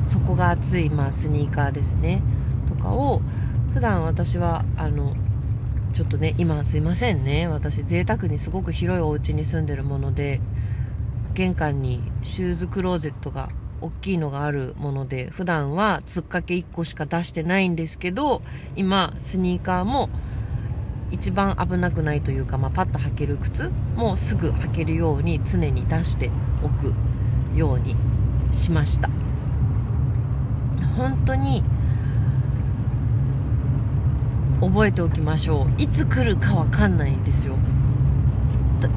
[0.03, 2.21] 底が厚い、まあ、スニーカーですね。
[2.67, 3.21] とかを
[3.73, 5.15] 普段私はあの
[5.93, 7.47] ちょっとね今すいませんね。
[7.47, 10.39] 私贅沢にすごく広いお家に住んでるもので
[11.37, 18.41] 玄関にシューズクローゼットが大きいのがあるもので普段はつっかけ1個しか出してないんですけど
[18.75, 20.09] 今スニーカーも
[21.11, 26.31] 一番危なくないというか、まあ、パッと履ける靴もすぐ履けるように常に出して
[26.63, 26.95] おく
[27.55, 27.95] ように
[28.51, 29.07] しました。
[30.97, 31.63] 本当に
[34.59, 35.81] 覚えておきましょう。
[35.81, 37.55] いつ来るかわかんないんですよ。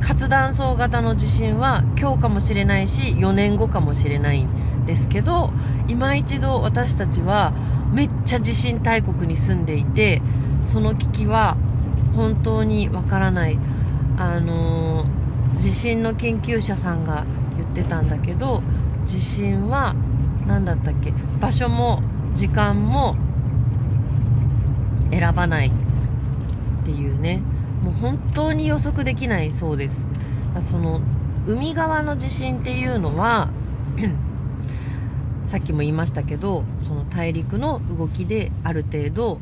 [0.01, 5.53] 活断層型の地震は今日かもしれないし4年後かもしれないんですけど
[5.89, 7.53] 今一度私たちは
[7.93, 10.21] めっちゃ地震大国に住んでいて
[10.65, 11.57] その危機は
[12.15, 13.59] 本当にわからない。
[14.19, 17.25] あのー、地震の研究者さんが
[17.57, 18.63] 言ってたんだけど
[19.07, 19.95] 地震は
[20.47, 21.15] 何だったっけ？
[21.41, 22.03] 場所も
[22.35, 23.17] 時間も
[25.11, 25.73] 選ばないっ
[26.85, 27.41] ていうね。
[27.83, 30.09] もう本当に予測できないそうです。
[30.63, 31.01] その
[31.47, 33.49] 海側の地震っていうのは
[35.47, 39.41] さっきも言いましたけどその大陸の動きである程度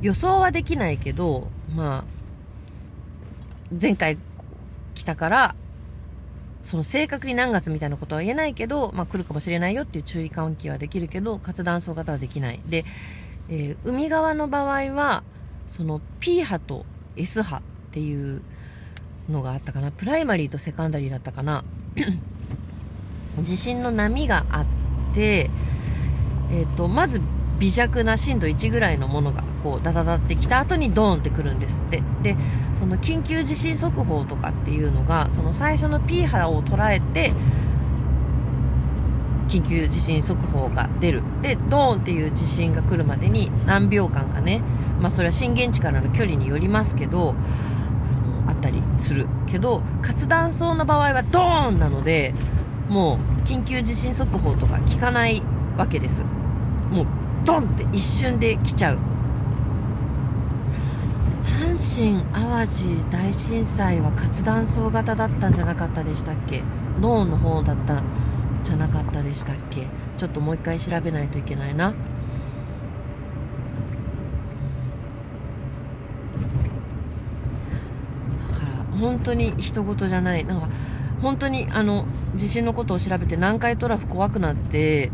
[0.00, 2.04] 予想はできないけどまあ
[3.80, 4.18] 前回
[4.94, 5.54] 来たから
[6.62, 12.60] その正確に何月みたいなことは言えないけど、まあ、来るかもしれないよっていう注意喚起はできるけど活断層型はできない。
[12.68, 12.84] で、
[13.48, 15.22] えー、海側の場合は
[15.68, 16.84] その P 波と
[17.16, 18.40] S 波っていう
[19.28, 19.90] のがあったかな。
[19.90, 21.64] プライマリーとセカンダリーだったかな。
[23.42, 24.64] 地震の波があっ
[25.14, 25.50] て、
[26.52, 27.20] えーと、まず
[27.58, 32.02] 微弱な震度1ぐらいのものがこうダダダってきた後にドーンってくるんですって。
[32.22, 32.36] で
[32.78, 37.32] その緊急地震速報とかっていうのがその最初の P 波を捉えて
[39.48, 41.22] 緊急地震速報が出る。
[41.42, 44.62] でドーンっていう地震が来るまでに何秒間かね。
[45.00, 47.34] まあそれは震源地からの距離によりますけど
[49.00, 52.34] するけど活断層の場合はドーンなので
[52.88, 55.42] もう緊急地震速報とか聞かない
[55.76, 56.22] わけです。
[56.90, 57.06] もう
[57.44, 58.98] ドンって一瞬で来ちゃう。
[61.60, 66.62] 阪神・淡路大震災は活断層型だったんじゃなかったでしたっけ？
[67.00, 68.02] 脳の方だった
[68.64, 69.86] じゃなかったでしたっけ？
[70.16, 71.94] ちょっともう一回調べないといけないな。
[79.00, 80.68] 本当に人事じゃないなんか
[81.22, 85.10] 本当にあの地震のことを調べて南海トラフ怖くなって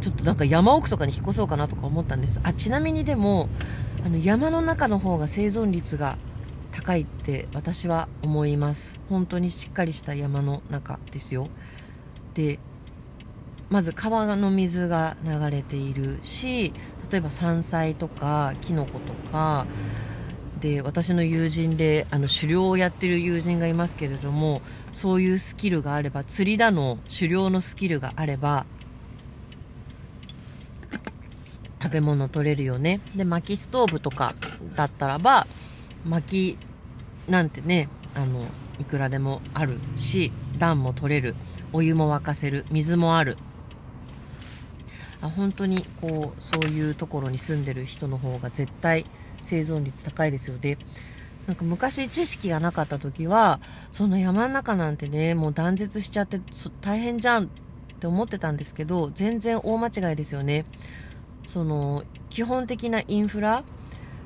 [0.00, 2.40] ちょっとなんか山奥とかに引っ越そうかなとか思ったんです。
[2.42, 3.48] あちなみにでも
[4.04, 6.18] あの山の中の方が生存率が
[6.72, 9.00] 高いって私は思います。
[9.08, 11.48] 本当にしっかりした山の中ですよ。
[12.34, 12.58] で
[13.70, 16.72] まず川の水が流れているし
[17.10, 19.66] 例えば山菜とかキノコとか
[20.66, 28.66] で私の友人であの狩猟をやってる友人がいますけれどもそういうスキルがあれば釣りだの狩猟のスキルがあれば
[31.80, 32.98] 食べ物取れるよね。
[33.14, 34.34] で薪ストーブとか
[34.74, 35.46] だったらば
[36.04, 36.58] 薪
[37.28, 38.44] なんてねあの
[38.80, 41.36] いくらでもあるし暖も取れる。
[41.72, 42.64] お湯も沸かせる。
[42.72, 43.36] 水もある。
[45.22, 49.04] あ本当にこうそういうところに住んでる人の方が絶対
[49.46, 50.76] 生存率高いですよね。
[51.46, 53.60] なんか昔知識がなかった時は、
[53.92, 56.40] その山の中なんてね、もう断絶しちゃって
[56.80, 57.48] 大変じゃんっ
[58.00, 60.64] て思ってたんですけど、全然大間違いですよね。
[61.46, 63.62] その、基本的なインフラ、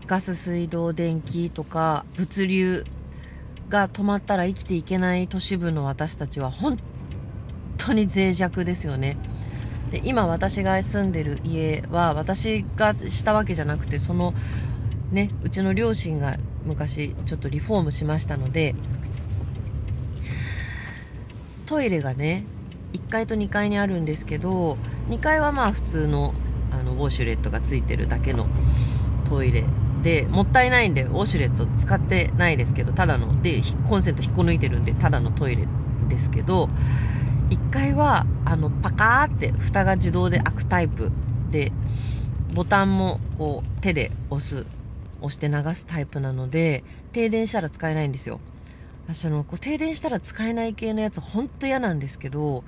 [0.07, 2.85] ガス、水道、電気とか物流
[3.69, 6.79] が止まったら生きていけない都市部の私たちは本
[7.79, 9.17] 当に脆弱ですよね。
[9.91, 14.35] で今私が住んでる家は私がしたわけじゃなくてその
[15.11, 18.75] ね、うちの両親が昔ちょっとリフォームしましたので、
[21.67, 22.45] トイレがね、
[22.93, 24.77] 1階と2階にあるんですけど、
[25.09, 26.35] 2階はまあ普通の
[26.73, 28.47] あのウォシュレットがついてるだけの
[29.29, 29.65] トイレ
[30.03, 35.67] で、もったいないんで、ウォシュレット使ってないですけど、ただの、で、コンセント引っこ抜いてるんで、ただのトイレ
[36.09, 36.69] ですけど、
[37.51, 41.11] 1階は、あの、パカーって蓋が自動で開くタイプ
[41.51, 41.73] で、
[42.55, 44.67] ボタンもこう手で押す
[45.23, 48.41] 押して流すタイプなので、停電したら使えないんですよ。
[49.07, 52.65] 私あの、こう停電したら使えない系のやつほんと嫌なんですけど、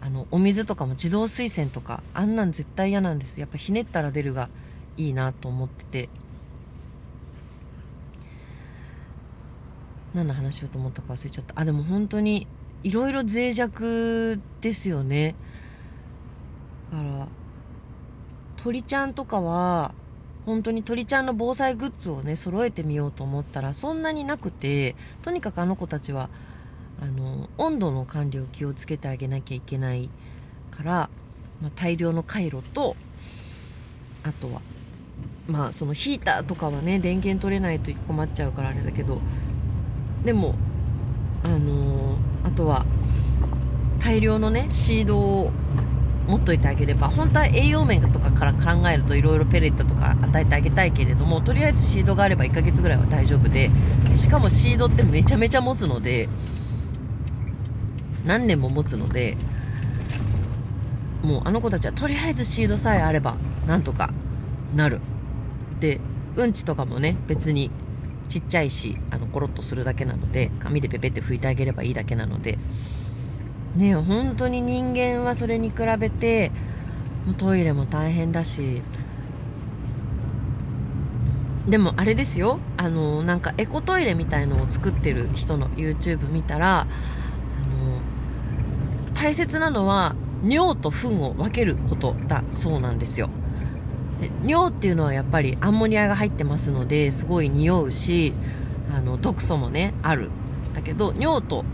[0.00, 3.40] あの、お水とかも自動水栓とか、あんなん絶対嫌なんです。
[3.40, 4.48] やっぱひねったら出るが
[4.96, 6.08] いいなと思ってて。
[10.12, 11.60] 何の話しようと思ったか忘れちゃった。
[11.60, 12.46] あ、でも本当に、
[12.82, 15.34] いろいろ脆弱ですよね。
[16.92, 17.28] だから、
[18.56, 19.94] 鳥ちゃんとかは、
[20.46, 26.28] 本当に鳥ちゃんの防災グッズをね揃えてみようと思ったらそんなになくてとにかくあの子たちは
[27.00, 30.10] あの温度の管理を気をつけてあげなきゃいけない
[30.70, 30.92] から、
[31.60, 32.96] まあ、大量のカイロと
[34.22, 34.60] あとは
[35.46, 39.20] まあそのヒーターとかはね電源取れないと困っちゃうからあれだけど
[40.24, 40.54] でも
[41.42, 42.86] あのー、あとは
[44.00, 45.52] 大量のねシードを
[46.26, 53.70] 持っといてあげれば本当は栄養面とかから考えるといろいろペレットとか与えてあげたいけれどもとりあえずシードがあれば1ヶ月ぐらいは大丈夫で
[54.16, 56.28] しかもシードってめちゃめちゃ持つので
[58.24, 59.36] 何年も持つので
[61.22, 64.10] もうあの子たちはとりあえずシードさえあればなんとか
[64.74, 65.00] なる。
[65.80, 66.00] で
[66.36, 67.70] うんちとかもね別に
[68.28, 72.58] ちっちゃいしあのコロッとするだけなので紙でペペって拭いてあげればいいだけなので
[73.76, 76.52] ね本当に人間はそれに比べて
[77.38, 78.82] トイレも大変だし。
[81.68, 82.60] でもあれですよ。
[82.76, 86.90] あのなんかエコトイレみたいのを作ってる人の YouTube 見たらあの
[89.14, 90.14] 大切なのは
[90.44, 93.30] 尿と糞を分けることだそうなんですよ。
[94.20, 98.34] で尿っていうのはやっぱりアンモニアが入ってますのですごい匂うし
[98.94, 100.28] あの毒素もねある。
[100.74, 101.64] だけど尿と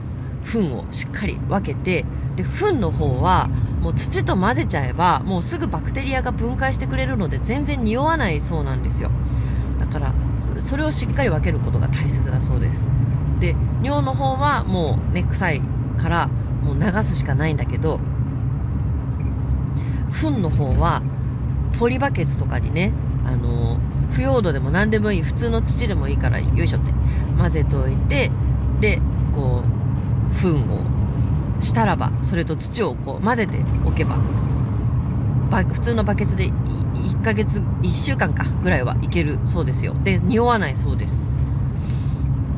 [0.45, 2.05] 糞をしっかり分けて
[2.37, 3.49] で糞の方は
[3.81, 9.11] もう土と混ぜちゃえばもうすぐバクテリアが分解してくれるので全然匂わないそうなんですよ。
[9.79, 10.13] だから
[10.59, 12.89] それをしっかり分けることが大切だそうです。
[13.41, 15.63] で尿の方はもうね臭い
[15.99, 16.29] から
[16.63, 17.99] もう流すしかないんだけど
[20.13, 21.03] 糞の方は
[21.79, 22.93] ポリバケツとかにね
[23.25, 23.79] あの
[24.11, 26.93] 腐葉土でも何でもいい普通の土でもいいからよいしょって
[27.39, 28.31] 混ぜておいて
[28.81, 29.01] で
[29.33, 29.80] こう
[30.33, 31.01] 糞を
[31.61, 34.19] したらばそれと土をこう混ぜておけば
[35.65, 39.95] 普通のバケツで1ヶ月1週間かぐらいはいけるそうですよ。
[40.05, 41.29] で匂わないそうです。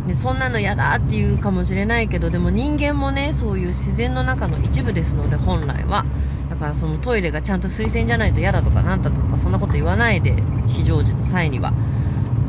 [0.07, 6.05] でそんなの嫌だって言うかもしれないけどでも人間もねそういう自然の中の一部ですので本来は。
[6.51, 10.35] だからそのトイレがちゃんと水洗じゃないと嫌だとかなんだとかそんなこと言わないで
[10.69, 11.73] 非常時の際には。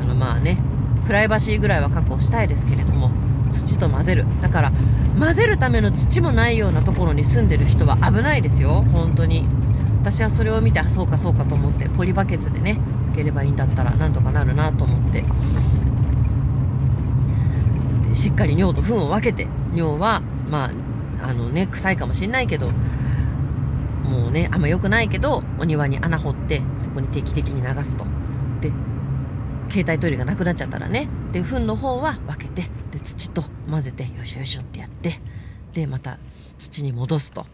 [0.01, 0.57] あのまあね
[1.05, 3.22] プライバシーぐらいは確保したいですけれども。
[3.54, 4.26] 土と混ぜる。
[4.41, 4.72] だから
[5.18, 8.84] 混ぜるための土もないようなところに住んでる人は危ないですよ。
[8.91, 9.45] 本当に。
[10.01, 12.78] 私はそれを見てあそうかそうかと思ってポリバケツでね
[13.14, 15.24] 開ければいいんだったらなんとかなるなと思って。
[18.14, 20.72] しっかり尿と糞を分けて尿はま
[21.22, 22.70] ああのね臭いかもしれないけど
[24.04, 28.06] もうねあんま良くないけどお庭に穴掘ってそこに定期的に流すと。
[29.74, 31.07] 携帯トイレがなくなっちゃったらね。
[31.32, 35.19] で糞の方は分けてで土と混ぜてよしよしょってやって
[35.74, 36.19] でまた
[36.59, 37.47] 土に戻すと。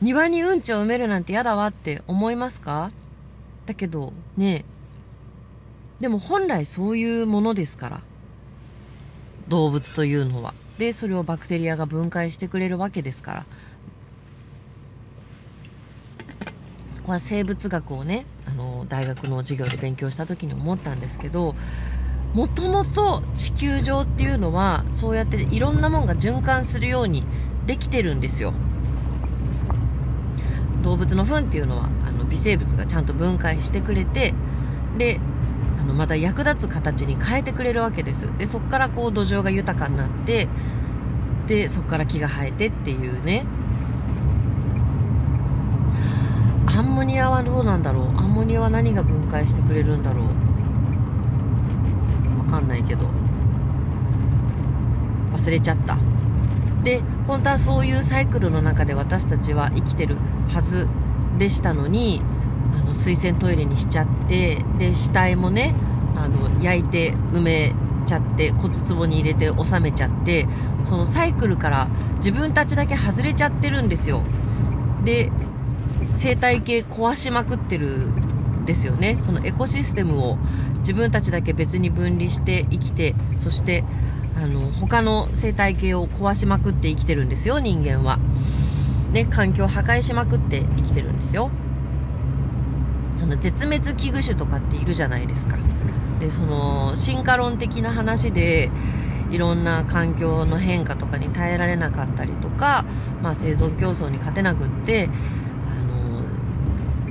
[0.00, 2.92] 庭にうんちを埋めるなんて嫌だわって思いますか？
[3.66, 4.64] だけどね
[5.98, 8.02] でも本来そういうものですから。
[9.48, 10.54] 動物というのは。
[10.78, 13.46] でそれをバクテリアが分解してくれるわけですから。
[17.02, 21.54] これは生物学をねあの大学の授業で勉強した時に思ったんですけど
[22.34, 27.24] もともと地球上っていうのはそうやっていろんなもんが循環するように
[27.66, 28.52] できてるんですよ。
[30.82, 34.34] 動物の糞っていうのはあの微生物がちゃんと分解してくれて
[34.98, 35.18] で
[35.80, 38.28] あのまた役立つ形に変えてくれるわけです。
[38.38, 40.46] でそこからこう土壌が豊かになって
[41.48, 43.44] でそこから木が生えてっていうね。
[46.76, 48.08] アンモニアはどうなんだろう？
[48.18, 50.26] アンモニアは何が分解してくれるんだろう？
[52.38, 53.06] わかんないけど。
[55.32, 55.98] 忘れちゃった。
[56.84, 60.18] で本当はそういうサイクルの中で私たちは生きてる
[60.48, 60.86] はず
[61.38, 62.20] でしたのに
[62.74, 65.74] あの水洗トイレにしちゃってで死体もね
[66.14, 67.72] あの焼いて埋め
[68.06, 70.46] ちゃって骨壺に入れて収めちゃって
[70.84, 74.20] そのサイクルから自分たちだけ外れちゃってるんですよ。
[75.04, 75.32] で
[76.16, 78.08] 生態系壊しまくってる
[78.64, 79.18] ですよね。
[79.24, 80.38] そのエコシステムを
[80.78, 83.84] 自分たちだけ別に分離して生きてそして
[84.36, 88.18] あの他の生態系を壊しまくって生きてるんですよ人間は。
[89.12, 91.50] ね環境を破壊しまくって生きてるんですよ。
[93.14, 95.56] その絶滅危惧種とかっているじゃないですか。
[96.20, 98.70] でその進化論的な話で
[99.30, 102.84] いろんな環境の変化とかに耐えられなかったりとか、
[103.22, 105.08] まあ、生存競争に勝てなくって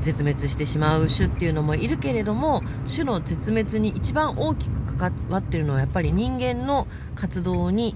[0.05, 7.95] 絶滅してしまう種っていうのもいるけれども種の絶滅に一番大きく関わってるのはやっぱり人間の活動に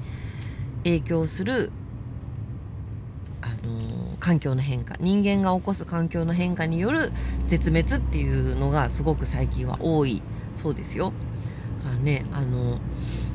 [0.84, 1.72] 影響する、
[3.44, 7.12] あのー、環境の変化人間が起こす環境の変化による
[7.48, 10.24] 絶滅っていうのがすごく最近は多い
[10.56, 11.14] そうですよ。
[11.84, 12.80] だからね、あのー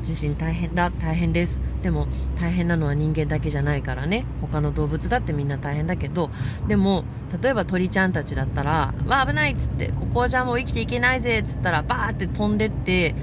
[0.04, 2.06] 地震大変だ大変ですでも
[2.40, 4.24] 大変なのは人間だけじゃないからね。
[4.40, 6.30] 他の動物だってみんな大変だけど。
[6.66, 7.04] でも
[7.42, 13.14] 例えば鳥ちゃんたちだったら「わあ危ない」っつって「ここじゃもう生きていけないぜ」っつったらバーって飛んでって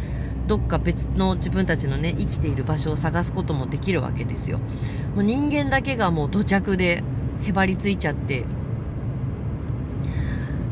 [0.47, 4.59] どっか別の自分たちのね生きている場所を探すこともできるわけですよ。
[5.15, 7.03] もう人間だけがもう土着で
[7.43, 8.45] へばりついちゃって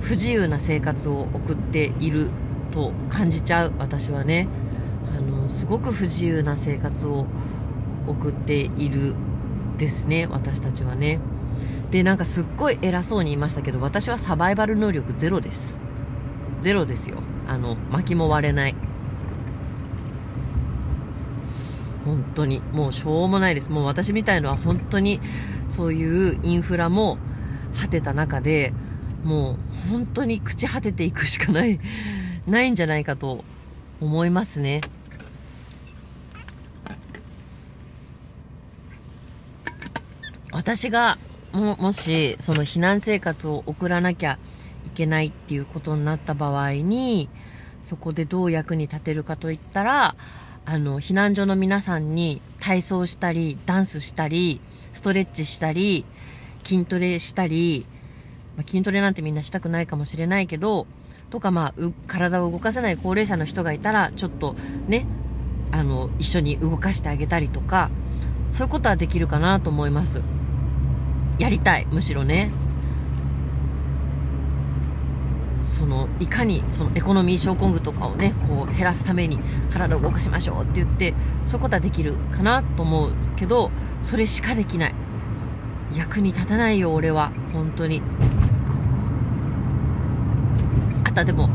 [0.01, 2.29] 不自由な生活を送っている
[2.71, 4.47] と感じちゃう私はね。
[5.17, 7.25] あのすごく不自由な生活を
[8.07, 9.15] 送っている
[9.77, 11.19] ですね私たちはね。
[11.91, 15.79] でなんかすっごい偉そうに言いましたけど私はサバイバル能力ゼロです。
[16.61, 17.17] ゼロですよ。
[17.47, 18.75] あの薪も割れない。
[22.05, 22.61] 本当に。
[22.73, 23.71] もうしょうもないです。
[23.71, 25.19] もう私みたいのは本当に
[25.67, 27.17] そういうインフラも
[27.79, 28.73] 果てた中で
[29.23, 31.79] もう本当に朽ち果てていくしかない
[32.47, 33.43] ないんじゃないかと
[34.01, 34.81] 思いますね。
[40.59, 41.17] 私が
[41.53, 44.37] ももしその避難生活を送らなきゃ
[44.85, 47.29] いけないっていうことになった場合に
[47.81, 50.17] そこでどう役に立てるかといったら
[50.65, 54.59] あの避難所の皆さんに体操したりダンスしたり
[54.91, 56.03] ストレッチしたり
[56.65, 57.85] 筋トレしたり、
[58.57, 60.87] まあ、筋トレなんてみんなしたくないかもしれないけど
[61.29, 61.73] とかまあ
[62.05, 64.57] 体を動かせない高齢者の人がいたらちょっと
[64.89, 65.05] ね
[65.71, 67.89] あの一緒に動かしてあげたりとか
[68.49, 70.21] そういうことはできるかなと思います。
[71.39, 72.51] やりたいむしろね。
[75.63, 79.39] そのいかにそのエコノミー症候群とかをねこう減らすために
[79.71, 81.13] 体を動かしましょうって言って
[81.45, 83.71] そういうことはできるかなと思うけど
[84.03, 84.95] それしかできない。
[85.95, 87.31] 役に立たないよ俺は。
[87.53, 88.01] 本当に。
[91.05, 91.49] あとはでも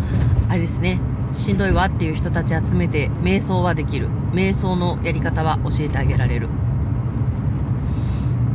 [0.48, 0.98] あれですね。
[1.34, 4.08] しんどいわっていう人たち集めて瞑想はできる。
[4.32, 6.48] 瞑想のやり方は教えてあげられる。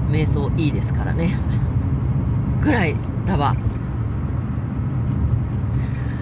[0.09, 1.37] 瞑想いいですからね。
[2.61, 2.95] ぐらい
[3.25, 3.55] だわ。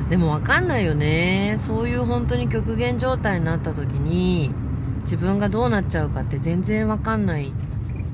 [0.10, 1.58] でも分かんないよね。
[1.60, 4.54] そういう本当に極限状態になった時に
[5.02, 7.52] 自分がどうなっちゃうかって全然分かんない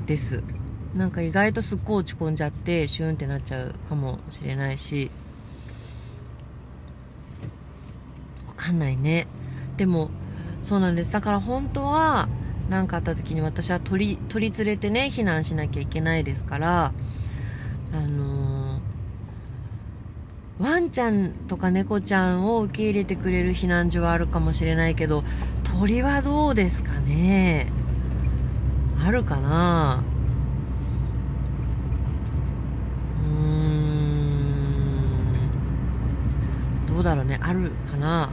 [0.06, 0.42] です。
[0.94, 5.10] なんか意外とすっごい落ち込んじゃってシュンってなっちゃうかもしれないし。
[8.46, 9.26] 分かんないね。
[9.76, 10.10] でも
[10.62, 11.12] そうなんです。
[11.12, 12.28] だから本当は
[12.68, 16.92] 何かあった時に私は取り取り連れてね避難しなきゃいけないですから
[17.92, 18.80] あのー、
[20.58, 25.24] ワンちゃんとか猫ちゃんを受け入れてくれる避難所はあるかもしれないけど
[25.62, 27.66] 鳥はどうですかね？
[29.04, 30.02] あるかな？
[33.22, 33.74] うーん。
[36.86, 37.38] どうだろうね。
[37.42, 38.08] あるかな？
[38.20, 38.30] わ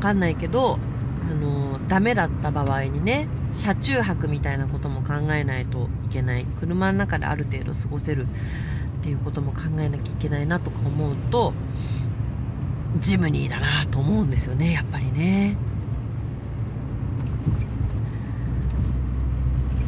[0.00, 0.78] かんないけど
[1.28, 6.44] あのダメだった場合にね車中泊みたいなことも考えないといけない。
[6.60, 8.26] 車の中である程度過ごせる
[9.00, 11.54] っていうことも考えなきゃいけないなとか思うと
[13.00, 15.56] ジムニーだなと思うんですよねやっぱりね。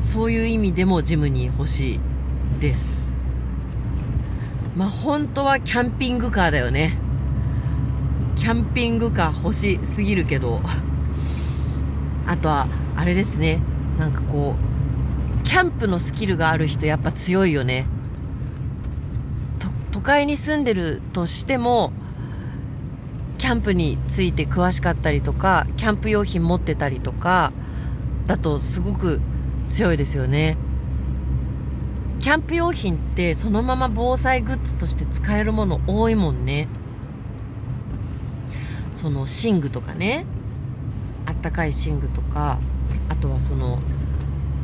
[0.00, 2.00] そういう意味でもジムニー欲しい
[2.60, 3.12] です。
[4.76, 6.96] まあ本当はキャンピングカーだよね。
[8.36, 10.62] キャンピングカー欲しすぎるけど。
[12.26, 13.60] あとはあれですね。
[13.98, 14.54] なんかこ
[15.42, 17.86] うキャンプのスキルがある人やっぱ強いよね。
[19.92, 21.92] 都会に住んでるとしても
[23.36, 27.52] キャンプについて詳しかったりとかキャンプ用品持ってたりとか
[28.26, 29.20] だとすごく
[29.66, 30.56] 強いですよね。
[32.20, 36.68] キャンプ用品ってそのまま防災グッズとして使えるもの多いもんね。
[38.94, 40.24] その寝具とかね。
[41.40, 42.58] ったかい寝具とか
[43.08, 43.78] あとはその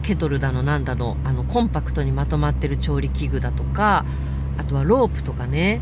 [0.02, 4.04] ケトルだのなんだのあのコンパクトにまとまってる調理器具だとか
[4.58, 5.80] あとはロープとかね。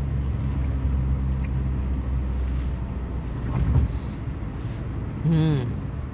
[5.25, 5.67] うん。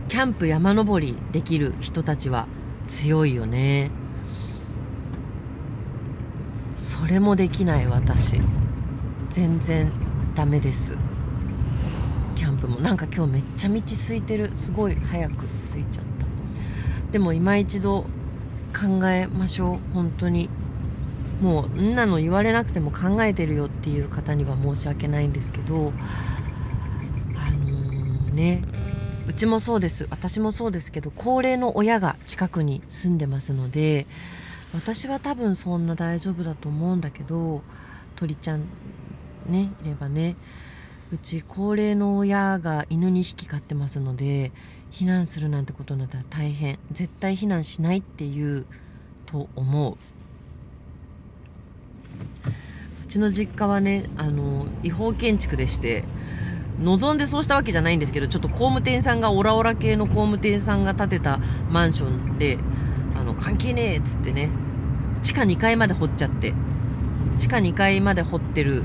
[0.07, 2.47] キャンプ山登りできる人たちは
[2.87, 3.91] 強いよね。
[6.75, 8.39] それもできない私。
[9.29, 9.91] 全然
[10.35, 10.97] ダメです。
[12.61, 17.11] プもなんか今日めっちゃ道空いてるすごい早く着いちゃった。
[17.11, 18.05] でも今一度
[18.73, 19.93] 考えましょう。
[19.93, 20.49] 本当に
[21.41, 25.91] もうんなの言われなくても考えてるよっていう方には申し訳ないんですけど
[27.35, 28.63] あのー、ね
[29.27, 30.07] うちもそうです。
[30.11, 34.05] 私もそうですけど高齢の親が近くに住んでますので
[34.73, 37.61] 私は多分そんな大丈夫だと思うんだけど
[38.15, 38.61] 鳥ちゃん
[39.47, 40.35] ねいればね
[41.13, 44.53] うち高齢の親が犬2匹飼ってますので
[44.91, 46.79] 避難するなんてことになったら大変。
[46.91, 48.65] 絶対避難しないっていう
[49.25, 49.97] と思う。
[53.03, 56.05] うちの実家はねあの違法建築でして
[56.79, 61.39] 望んでそうしたわけじゃないんですけどちょっと工務店さんがオラオラ系の工務店さんが建てた
[61.69, 62.57] マンションで
[63.15, 64.49] あの関係ねえっつってね
[65.23, 66.53] 地下2階まで掘っちゃって
[67.37, 68.83] 地下2階まで掘ってる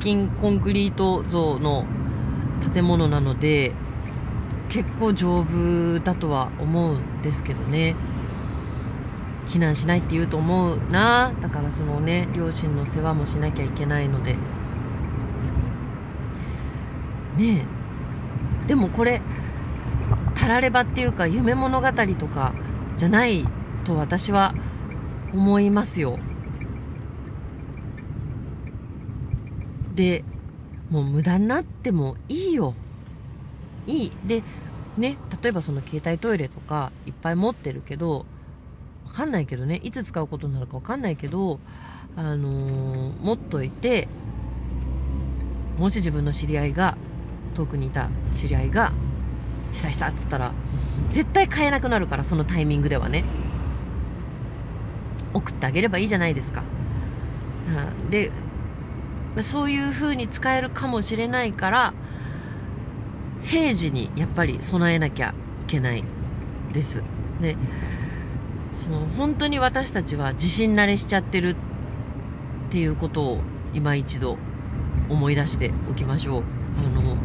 [0.00, 1.84] 筋コンクリート像の
[2.72, 3.72] 建物なので
[4.68, 7.96] 結構丈夫だとは思うんですけどね。
[9.46, 11.32] 避難しないって言うと思うな。
[11.40, 14.34] だからそのね両親の世話もしなきゃいけないので。
[17.36, 17.66] ね
[18.64, 18.68] え。
[18.68, 19.22] でもこれ
[20.34, 22.52] たらればっていうか夢物語とか
[22.98, 23.46] じゃない
[23.84, 24.54] と私は
[25.32, 26.18] 思いますよ。
[29.98, 30.22] で
[30.90, 32.74] もう無駄になってもいいよ。
[33.88, 34.12] いい。
[34.24, 34.44] で
[34.96, 38.24] ね例えばその携帯トイレとかいっぱい持ってるけど
[39.06, 41.58] わかんないけどねいつ使うことになるかわかんないけど
[42.16, 44.06] あのー、持っといて
[45.78, 46.96] もし自分の知り合いが
[47.56, 48.92] 遠くにいた知り合いが
[49.72, 50.52] 被災したっつったら
[51.10, 53.24] 絶対買えなくなるからそのタイミングではね。
[55.34, 56.62] 送ってあげればいいじゃないですか。
[58.10, 58.30] で
[59.42, 61.94] そういう風に使えるかもしれないから
[63.42, 66.04] 平時にやっぱり備えなきゃいけない
[66.72, 67.02] です。
[67.40, 67.56] で
[68.82, 71.56] その本当に私たちは地震慣れしちゃってるっ
[72.70, 73.40] ていうことを
[73.74, 74.38] 今一度
[75.08, 76.42] 思い出しておきましょう。
[76.78, 77.16] あの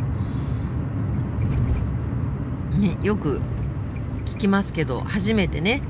[2.79, 3.39] ねよく
[4.25, 5.81] 聞きますけど初めてね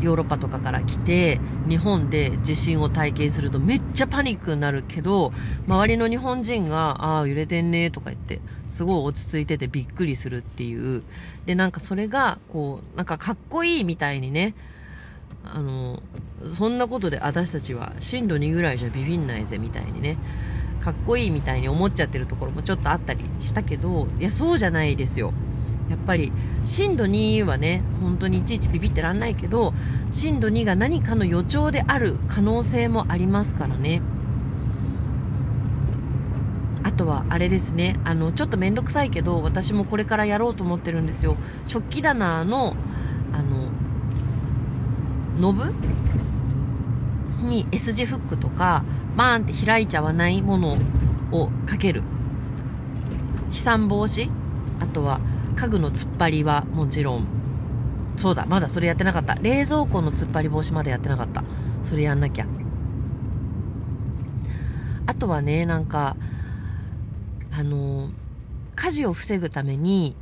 [0.00, 5.32] ヨーロッパとかから来て日本で地震を体験するとめっちゃパニックになるけど
[5.66, 11.02] 周りの日本人がああ揺れてんねとか言ってすごい落ち着いててびっくりするっていう。
[11.46, 14.54] でなんかそれがこうなんかかっこいいみたいにね
[15.44, 16.02] あの
[16.46, 20.18] そんなことで私たちは震度2ぐらいじゃビビんないぜみたいにね
[20.80, 25.32] かっこいいみたいに思っちゃってるところもちょっとあったりしたけどいやそうじゃないですよ。
[25.90, 26.32] やっぱり
[26.64, 29.74] 震度2はね本当にいちいちビビってらんないけど
[30.10, 34.00] 震度2が何かの予兆である可能性もありますからね。
[36.82, 41.36] あとはあれですねあのちょっと面倒くさいけど私もこれからやろうと思ってるんですよ。
[41.66, 42.74] 食器棚の
[43.32, 43.68] あの
[45.38, 45.72] ノブ？
[47.42, 48.84] に S 字フックとか
[49.16, 50.76] バーンって開いちゃわないもの
[51.32, 52.02] をかける。
[53.50, 54.30] 飛散防止？
[54.78, 55.20] あとは
[55.60, 57.26] 家具の突っ張りはもちろん
[58.16, 59.34] そうだまだそれやってなかった。
[59.34, 61.44] 冷蔵庫の突っ張り防止までやってなかった。
[61.82, 62.46] それやんなきゃ。
[65.04, 66.16] あとはねなんか
[67.52, 68.08] あの
[68.74, 70.16] 火事を防ぐために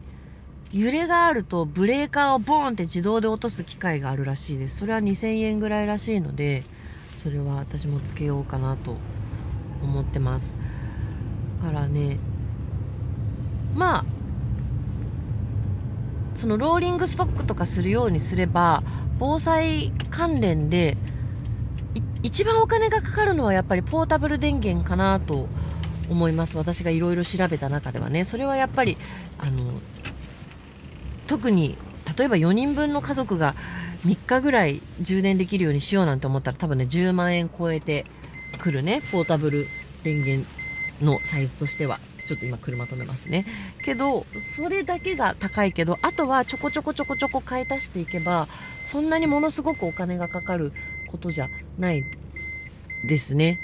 [0.73, 4.79] 揺れがあるとブレーカーをボーンって自動で落とす機械があるらしいです。
[4.79, 6.65] それは2000円ぐらいらしいので
[7.17, 8.97] それは私もつけようかなと
[9.85, 10.57] 思ってます。
[11.63, 12.19] だからね
[13.77, 14.18] まあ
[16.39, 18.85] そのローリングストックとかするようにすれば
[19.19, 20.97] 防災関連で
[22.23, 25.49] 一番お金がかかるのはやっぱりポータブル電源かなと
[26.09, 26.57] 思います。
[26.57, 28.25] 私がいろいろ調べた中ではね。
[28.25, 28.97] それはやっぱり
[29.39, 29.73] あの
[31.27, 31.77] 特に
[32.17, 33.57] 例えば4人分の家族が
[34.07, 38.07] 3日ぐらい充電できるようにしようなんて思ったら多分ね10万円超えて
[38.59, 39.67] くるねポータブル
[40.05, 40.49] 電源
[41.03, 41.99] のサイズとしては。
[42.29, 43.47] ちょっと今車止めますね。
[43.83, 44.27] けど、
[44.57, 48.47] それだけが高いけど、あとはちょこちょこちょこちょこ買い足していけば、
[48.85, 50.73] そんなにものすごくお金がかかる
[51.09, 51.49] ことじゃ
[51.79, 52.05] ない
[53.07, 53.59] ですね。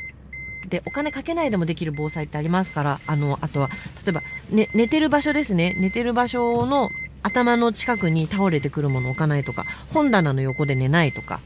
[0.68, 3.68] で、お金かけないでもできる防災ってありますから、あの、あとは、
[4.04, 5.76] 例えば、ね、寝てる場所ですね。
[5.78, 6.90] 寝てる場所の
[7.22, 11.40] 頭の近くに倒れてくるものを置かないとか、本棚の横で寝ないとか、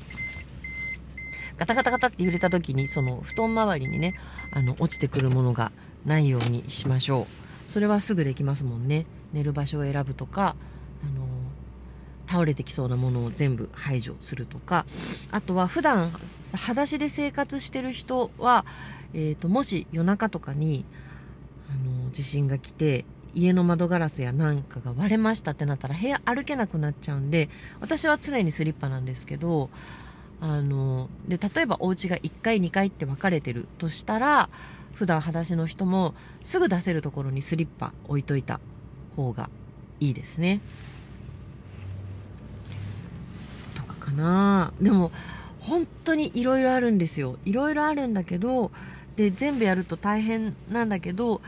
[1.56, 4.14] ガタガタガタって揺れた時に、その布団周りにね、
[4.52, 5.72] あの、落ちてくるものが
[6.08, 7.26] ないようにしましょ
[7.68, 7.72] う。
[7.72, 9.06] それはすぐできますもんね。
[9.32, 10.56] 寝る場所を選ぶとか、
[11.04, 11.28] あの、
[12.26, 14.86] 倒れてきそうなものを全部排除するとか。
[15.30, 16.10] あとは普段
[16.52, 18.64] 裸足で生活してる人は、
[19.14, 20.84] えーと、もし夜中とかに、
[21.70, 21.72] あ
[22.06, 23.04] の、地震が来て
[23.34, 27.48] 家の窓ガラスやなんかが割れましたってなったら部屋歩けなくなっちゃうんで
[27.80, 29.70] 私は常にスリッパなんですけど
[30.40, 34.48] あので例えばお家が1階2階って分かれてるとしたら
[34.94, 38.60] 普段裸足の人もすぐ出せるところにスリッパ置いといた
[39.16, 39.50] 方が
[40.00, 40.60] いいですね。
[43.74, 45.12] とかかなでも
[45.60, 47.36] 本当にいろいろあるんですよ。
[47.44, 48.70] いろいろあるんだけど
[49.16, 51.40] で全部やると大変なんだけど、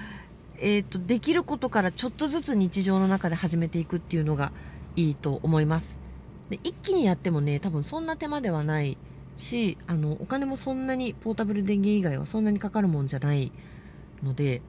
[0.58, 4.52] えーと、できることからちょっとずつ日常の中で始めていくっていうのが
[4.96, 5.98] いいと思います。
[6.50, 8.98] で一気にやってもね多分そんな手間ではない
[9.40, 13.50] しあのお金もそんなにポータブル電源以外はそんなにかかるもんじゃない
[14.22, 14.62] ので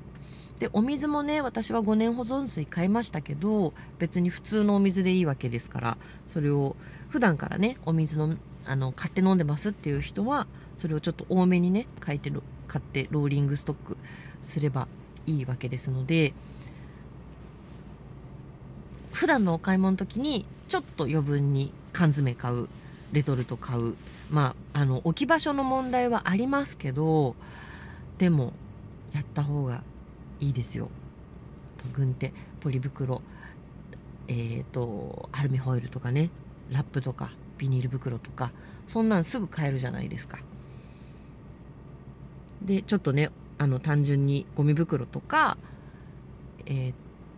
[0.60, 5.98] でお水もね私は5年保存水買いましたけど別に普通のお水でいいわけですから
[6.28, 6.76] それを
[7.10, 10.46] 普段からねお水のあの買って飲んでますっていう人は
[10.78, 12.32] それをちょっと多めにね買いて
[12.68, 13.98] 買ってローリングストック
[14.44, 14.88] すれば
[15.26, 16.34] いいわけですので
[19.12, 22.70] 普段のお買い物の時にちょっと余分に缶詰買う。
[23.12, 23.96] レトルト買う。
[24.30, 27.36] まああの置き場所の問題はありますけど
[28.18, 28.54] でも
[29.14, 29.84] やった方が
[30.40, 30.90] いいですよ。
[31.94, 33.22] 軍手ポリ袋
[34.28, 36.30] えっ、ー、とアルミホイルとかね
[36.70, 38.52] ラップとかビニール袋とか
[38.88, 40.40] そんなんすぐ買えるじゃないですか。
[42.62, 45.58] でちょっとねあの単純にゴミ袋とか
[46.66, 46.94] えっ、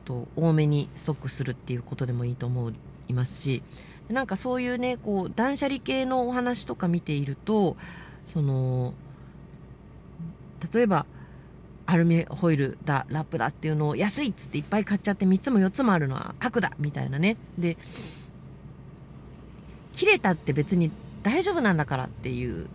[0.06, 2.72] と多めにストックするっていうことでもいいと思
[3.08, 3.64] いますし
[4.10, 7.78] なんかそういうねこう断捨離系のお話とか見ていると
[8.26, 8.94] その
[10.74, 11.06] 例えば
[11.86, 17.38] アルミホイルだラップだっていうのを安いっつっていっぱい買っちゃって3つも4つもあるのは悪だみたいなね。
[17.58, 17.78] で
[19.94, 20.92] 切れたって別に
[21.22, 22.68] 大丈夫なんだからっていう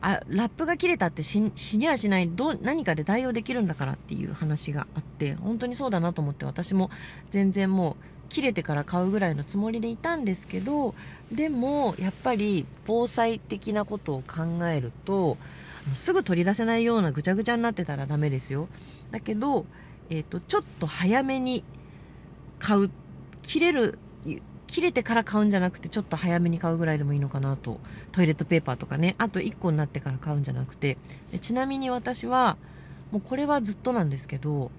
[0.00, 6.90] あラップが切れたって死にはしないど何かで代用できるんだからっていう話があって本当にそうだなと思って私も
[7.30, 10.94] 全然もう切れてから買うぐらいのつもりでいたんですけど
[11.30, 15.36] でもやっぱり防災的なことを考えると
[15.94, 18.68] すぐ取り出せないようなぐちゃぐちゃになってたらダメですよ。
[19.10, 19.66] だけど、
[20.10, 21.64] えーと、ちょっと早めに
[22.60, 22.90] 買う
[23.42, 23.98] 切れる
[24.68, 27.80] 切れてから買うんじゃなくてちょっと早めに買うぐらいでもいいのかなと。
[28.12, 29.16] トイレットペーパーとかね。
[29.18, 30.96] あと1個になってから買うんじゃなくて。
[31.40, 32.56] ちなみに私は
[33.10, 34.70] もうこれはずっとなんですけど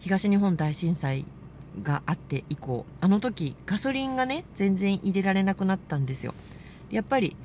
[0.00, 1.24] 東日本大震災
[1.80, 6.34] があって以降あの時ガソリンがね全然入れられなくなったんですよ。
[6.90, 7.36] やっぱり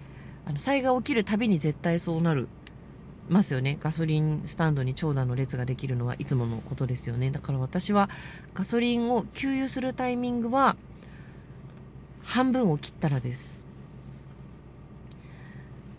[0.46, 2.50] あの災害起きるたびに絶対そうなる
[3.30, 3.78] ますよね。
[3.82, 7.32] ガソリンスタンドに長蛇の列ができるのはいつものことですよね。
[7.32, 8.10] だから私は
[8.54, 10.76] ガソリンを給油するタイミングは
[12.24, 13.66] 半分を切ったらです。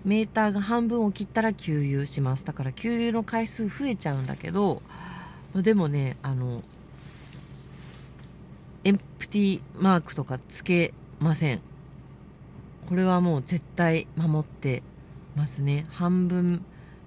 [0.05, 2.45] メーターが半分を切ったら給油します。
[2.45, 4.81] だから給油の回数増えちゃうんだけど
[5.55, 6.63] でもねあの
[8.85, 11.61] エンプティマークとかつけません。
[12.89, 14.83] これはもう絶対守って
[15.37, 15.87] ますね。
[15.91, 16.65] 半分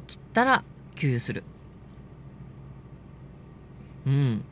[0.07, 0.63] 切ったら
[0.95, 1.43] 給油する。
[4.05, 4.43] うん。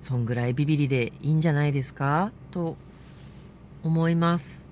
[0.00, 2.32] そんぐらいビビりでいいんじゃないですか？
[2.50, 2.76] と
[3.82, 4.70] 思います。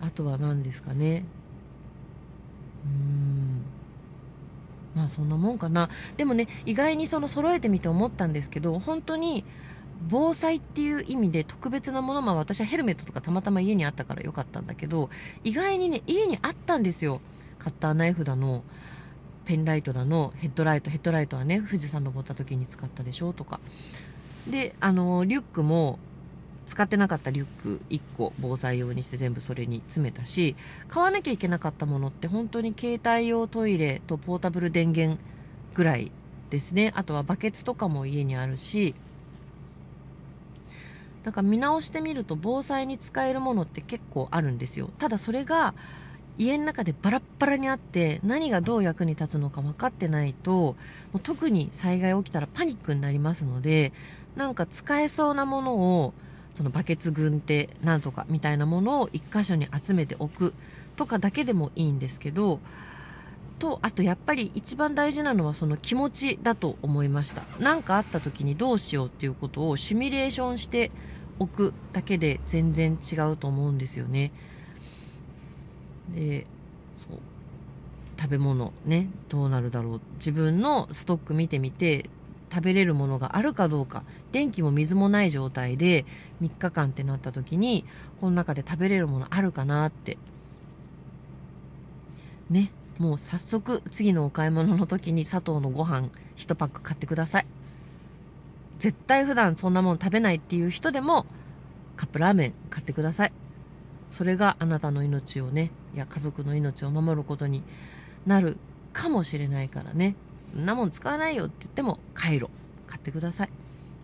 [0.00, 1.24] あとは何ですかね？
[2.84, 3.64] うん。
[4.94, 5.88] まあそんなもんかな。
[6.16, 9.44] でもね意外にその揃えてみて思ったんですけど本当に
[10.08, 15.10] 防災っていう意味で特別なものまあ私はヘルメットとかたまたま家にあったからよかったんだけど
[15.44, 17.20] 意外にね家にあったんですよ。
[17.58, 18.62] カッターナイフだの
[19.44, 23.60] ペンライトだのヘッドライトヘッドライトはね富士山登った時に使ったでしょとか。
[24.48, 25.98] であのリュックも
[26.66, 30.56] 使ってなかったリュック1個防災用にして全部それに詰めたし
[30.88, 35.20] 買わなきゃいけなかったものって本当に携帯用トイレとポータブル電源
[35.74, 36.10] ぐらい
[36.50, 36.92] ですね。
[36.94, 38.94] あとはバケツとかも家にあるし
[41.24, 44.90] だから見直してみると防災に使えるものって結構あるんですよ。
[44.98, 45.74] ただそれが
[46.36, 50.76] 家の中でバラッバラにあって何がどう役に立つのか分かってないとも
[51.14, 53.92] う特に災害起きたらパニックになりますので
[54.34, 56.12] なんか使えそうなものを
[56.52, 60.54] そのバケツ軍手なんとかみたいなものを1箇所に集めておく
[60.96, 62.58] とかだけでもいいんですけど
[63.58, 67.42] とあとやっぱり一番大事なのはその気持ちだと思いました。
[67.60, 70.90] 何かあった時にどうしようっていうことをシミュレーションして
[71.38, 74.32] おくだけで全然違うと思うんですよね。
[76.14, 76.46] で
[76.96, 77.18] そう。
[78.20, 80.00] 食べ物ねどうなるだろう。
[80.14, 82.08] 自分のストック見てみて
[82.52, 84.04] 食べれるものがあるかどうか。
[84.32, 86.04] 電気も水もない状態で
[86.40, 87.84] 3日間ってなった時に
[88.20, 90.18] この中で食べれるものあるかなって。
[92.50, 92.70] ね。
[92.96, 97.46] もう早速次のお買い物の時に砂糖のご飯1パック買ってください。
[98.84, 101.24] 絶対普段そんなもん食べないっていう人でも
[101.96, 103.32] カップラーメン買ってください。
[104.10, 107.62] それがあなたの命をねいや家族の命を守ることに
[108.26, 108.58] なる
[108.92, 110.16] かもしれないからね。
[110.52, 112.50] そんなもん使わないよって言ってもカイロ
[112.86, 113.48] 買ってください。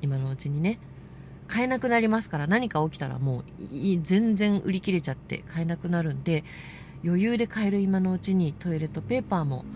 [0.01, 0.78] 今のうちにね。
[1.47, 3.45] 買えなくなりますから何か起きたらもう
[4.01, 6.43] 全然売り切れちゃって買えなくなるんで
[7.05, 9.66] 余裕で買える今のうちにトイレットペーパーも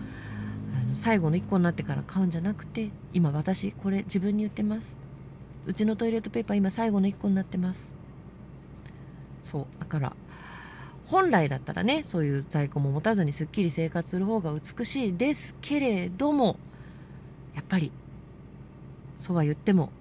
[0.95, 4.97] の最後の1個になってから買うんじゃなくて今私これ自分に言ってます。
[5.67, 7.93] うちのトイレットペーパー今最後の1個になってます。
[9.41, 10.13] そうだから
[11.05, 16.57] 本来だったらねそういう在庫も持たずにすっきり生活する方が美しいですけれども
[17.53, 17.91] やっぱり
[19.17, 19.91] そうは言っても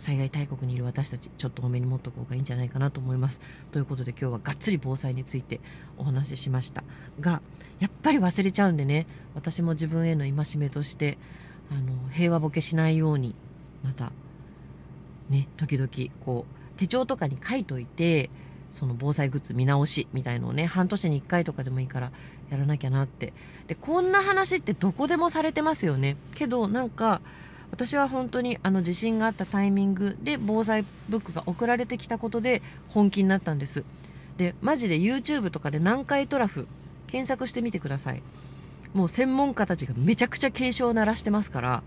[0.00, 3.42] 災害大国にいる私たちちょっと多めに持っとこうがいいんじゃないかなと思います。
[3.70, 5.60] ということで今日はがっつり防災について
[5.98, 6.82] お話ししました。
[7.20, 7.42] が
[7.80, 11.18] やっぱり忘れちゃうんでね私も自分への戒めとして
[11.70, 13.34] あの平和ボケしないように
[13.84, 14.10] また
[15.28, 15.88] ね時々
[16.24, 18.30] こう手帳とかに書いといて
[18.72, 22.10] その防災グッズ見直しみたいのをね半年に1回とかでもいいから
[22.50, 23.34] やらなきゃなって。
[23.66, 26.16] でこんな話ってどこでもされてますよね。
[26.34, 27.20] けどなんか
[27.70, 33.84] 私は本当にあの地震があったタイミングで防災ブックが送られてきたことで本気になったんです。
[34.36, 36.66] でマジで YouTube とかで南海トラフ
[37.06, 38.22] 検索してみてください。
[38.94, 41.82] もう専門家たちがめちゃくちゃ警鐘を鳴らしてますから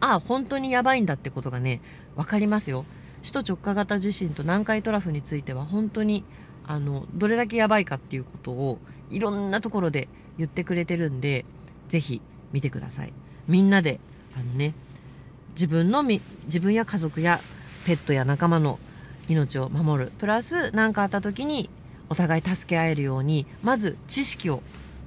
[0.00, 1.80] ああ本当にやばいんだってことがね
[2.16, 2.84] 分かりますよ。
[3.20, 6.24] 首都直下型地震と南海トラフについては本当に
[6.66, 8.78] あのどれだけやばいかっていうことを
[9.10, 11.44] いろんなところで言ってくれてるんで
[11.88, 12.20] ぜひ
[12.52, 13.12] 見てください。
[13.46, 14.00] みんなで
[14.38, 14.74] あのね
[15.54, 17.40] 自分のみ自分や家族や
[17.84, 18.78] ペットや仲間の
[19.28, 20.12] 命を守る。
[20.18, 21.68] プラス何かあった時に
[22.08, 24.62] お互い助け合えるようにまず知識を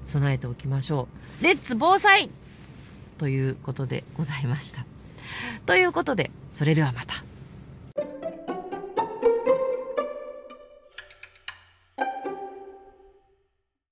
[0.06, 1.08] 備えておきましょ
[1.40, 1.44] う。
[1.44, 2.30] レッツ防災
[3.18, 4.86] ということでございました。
[5.66, 7.31] ということでそれではまた。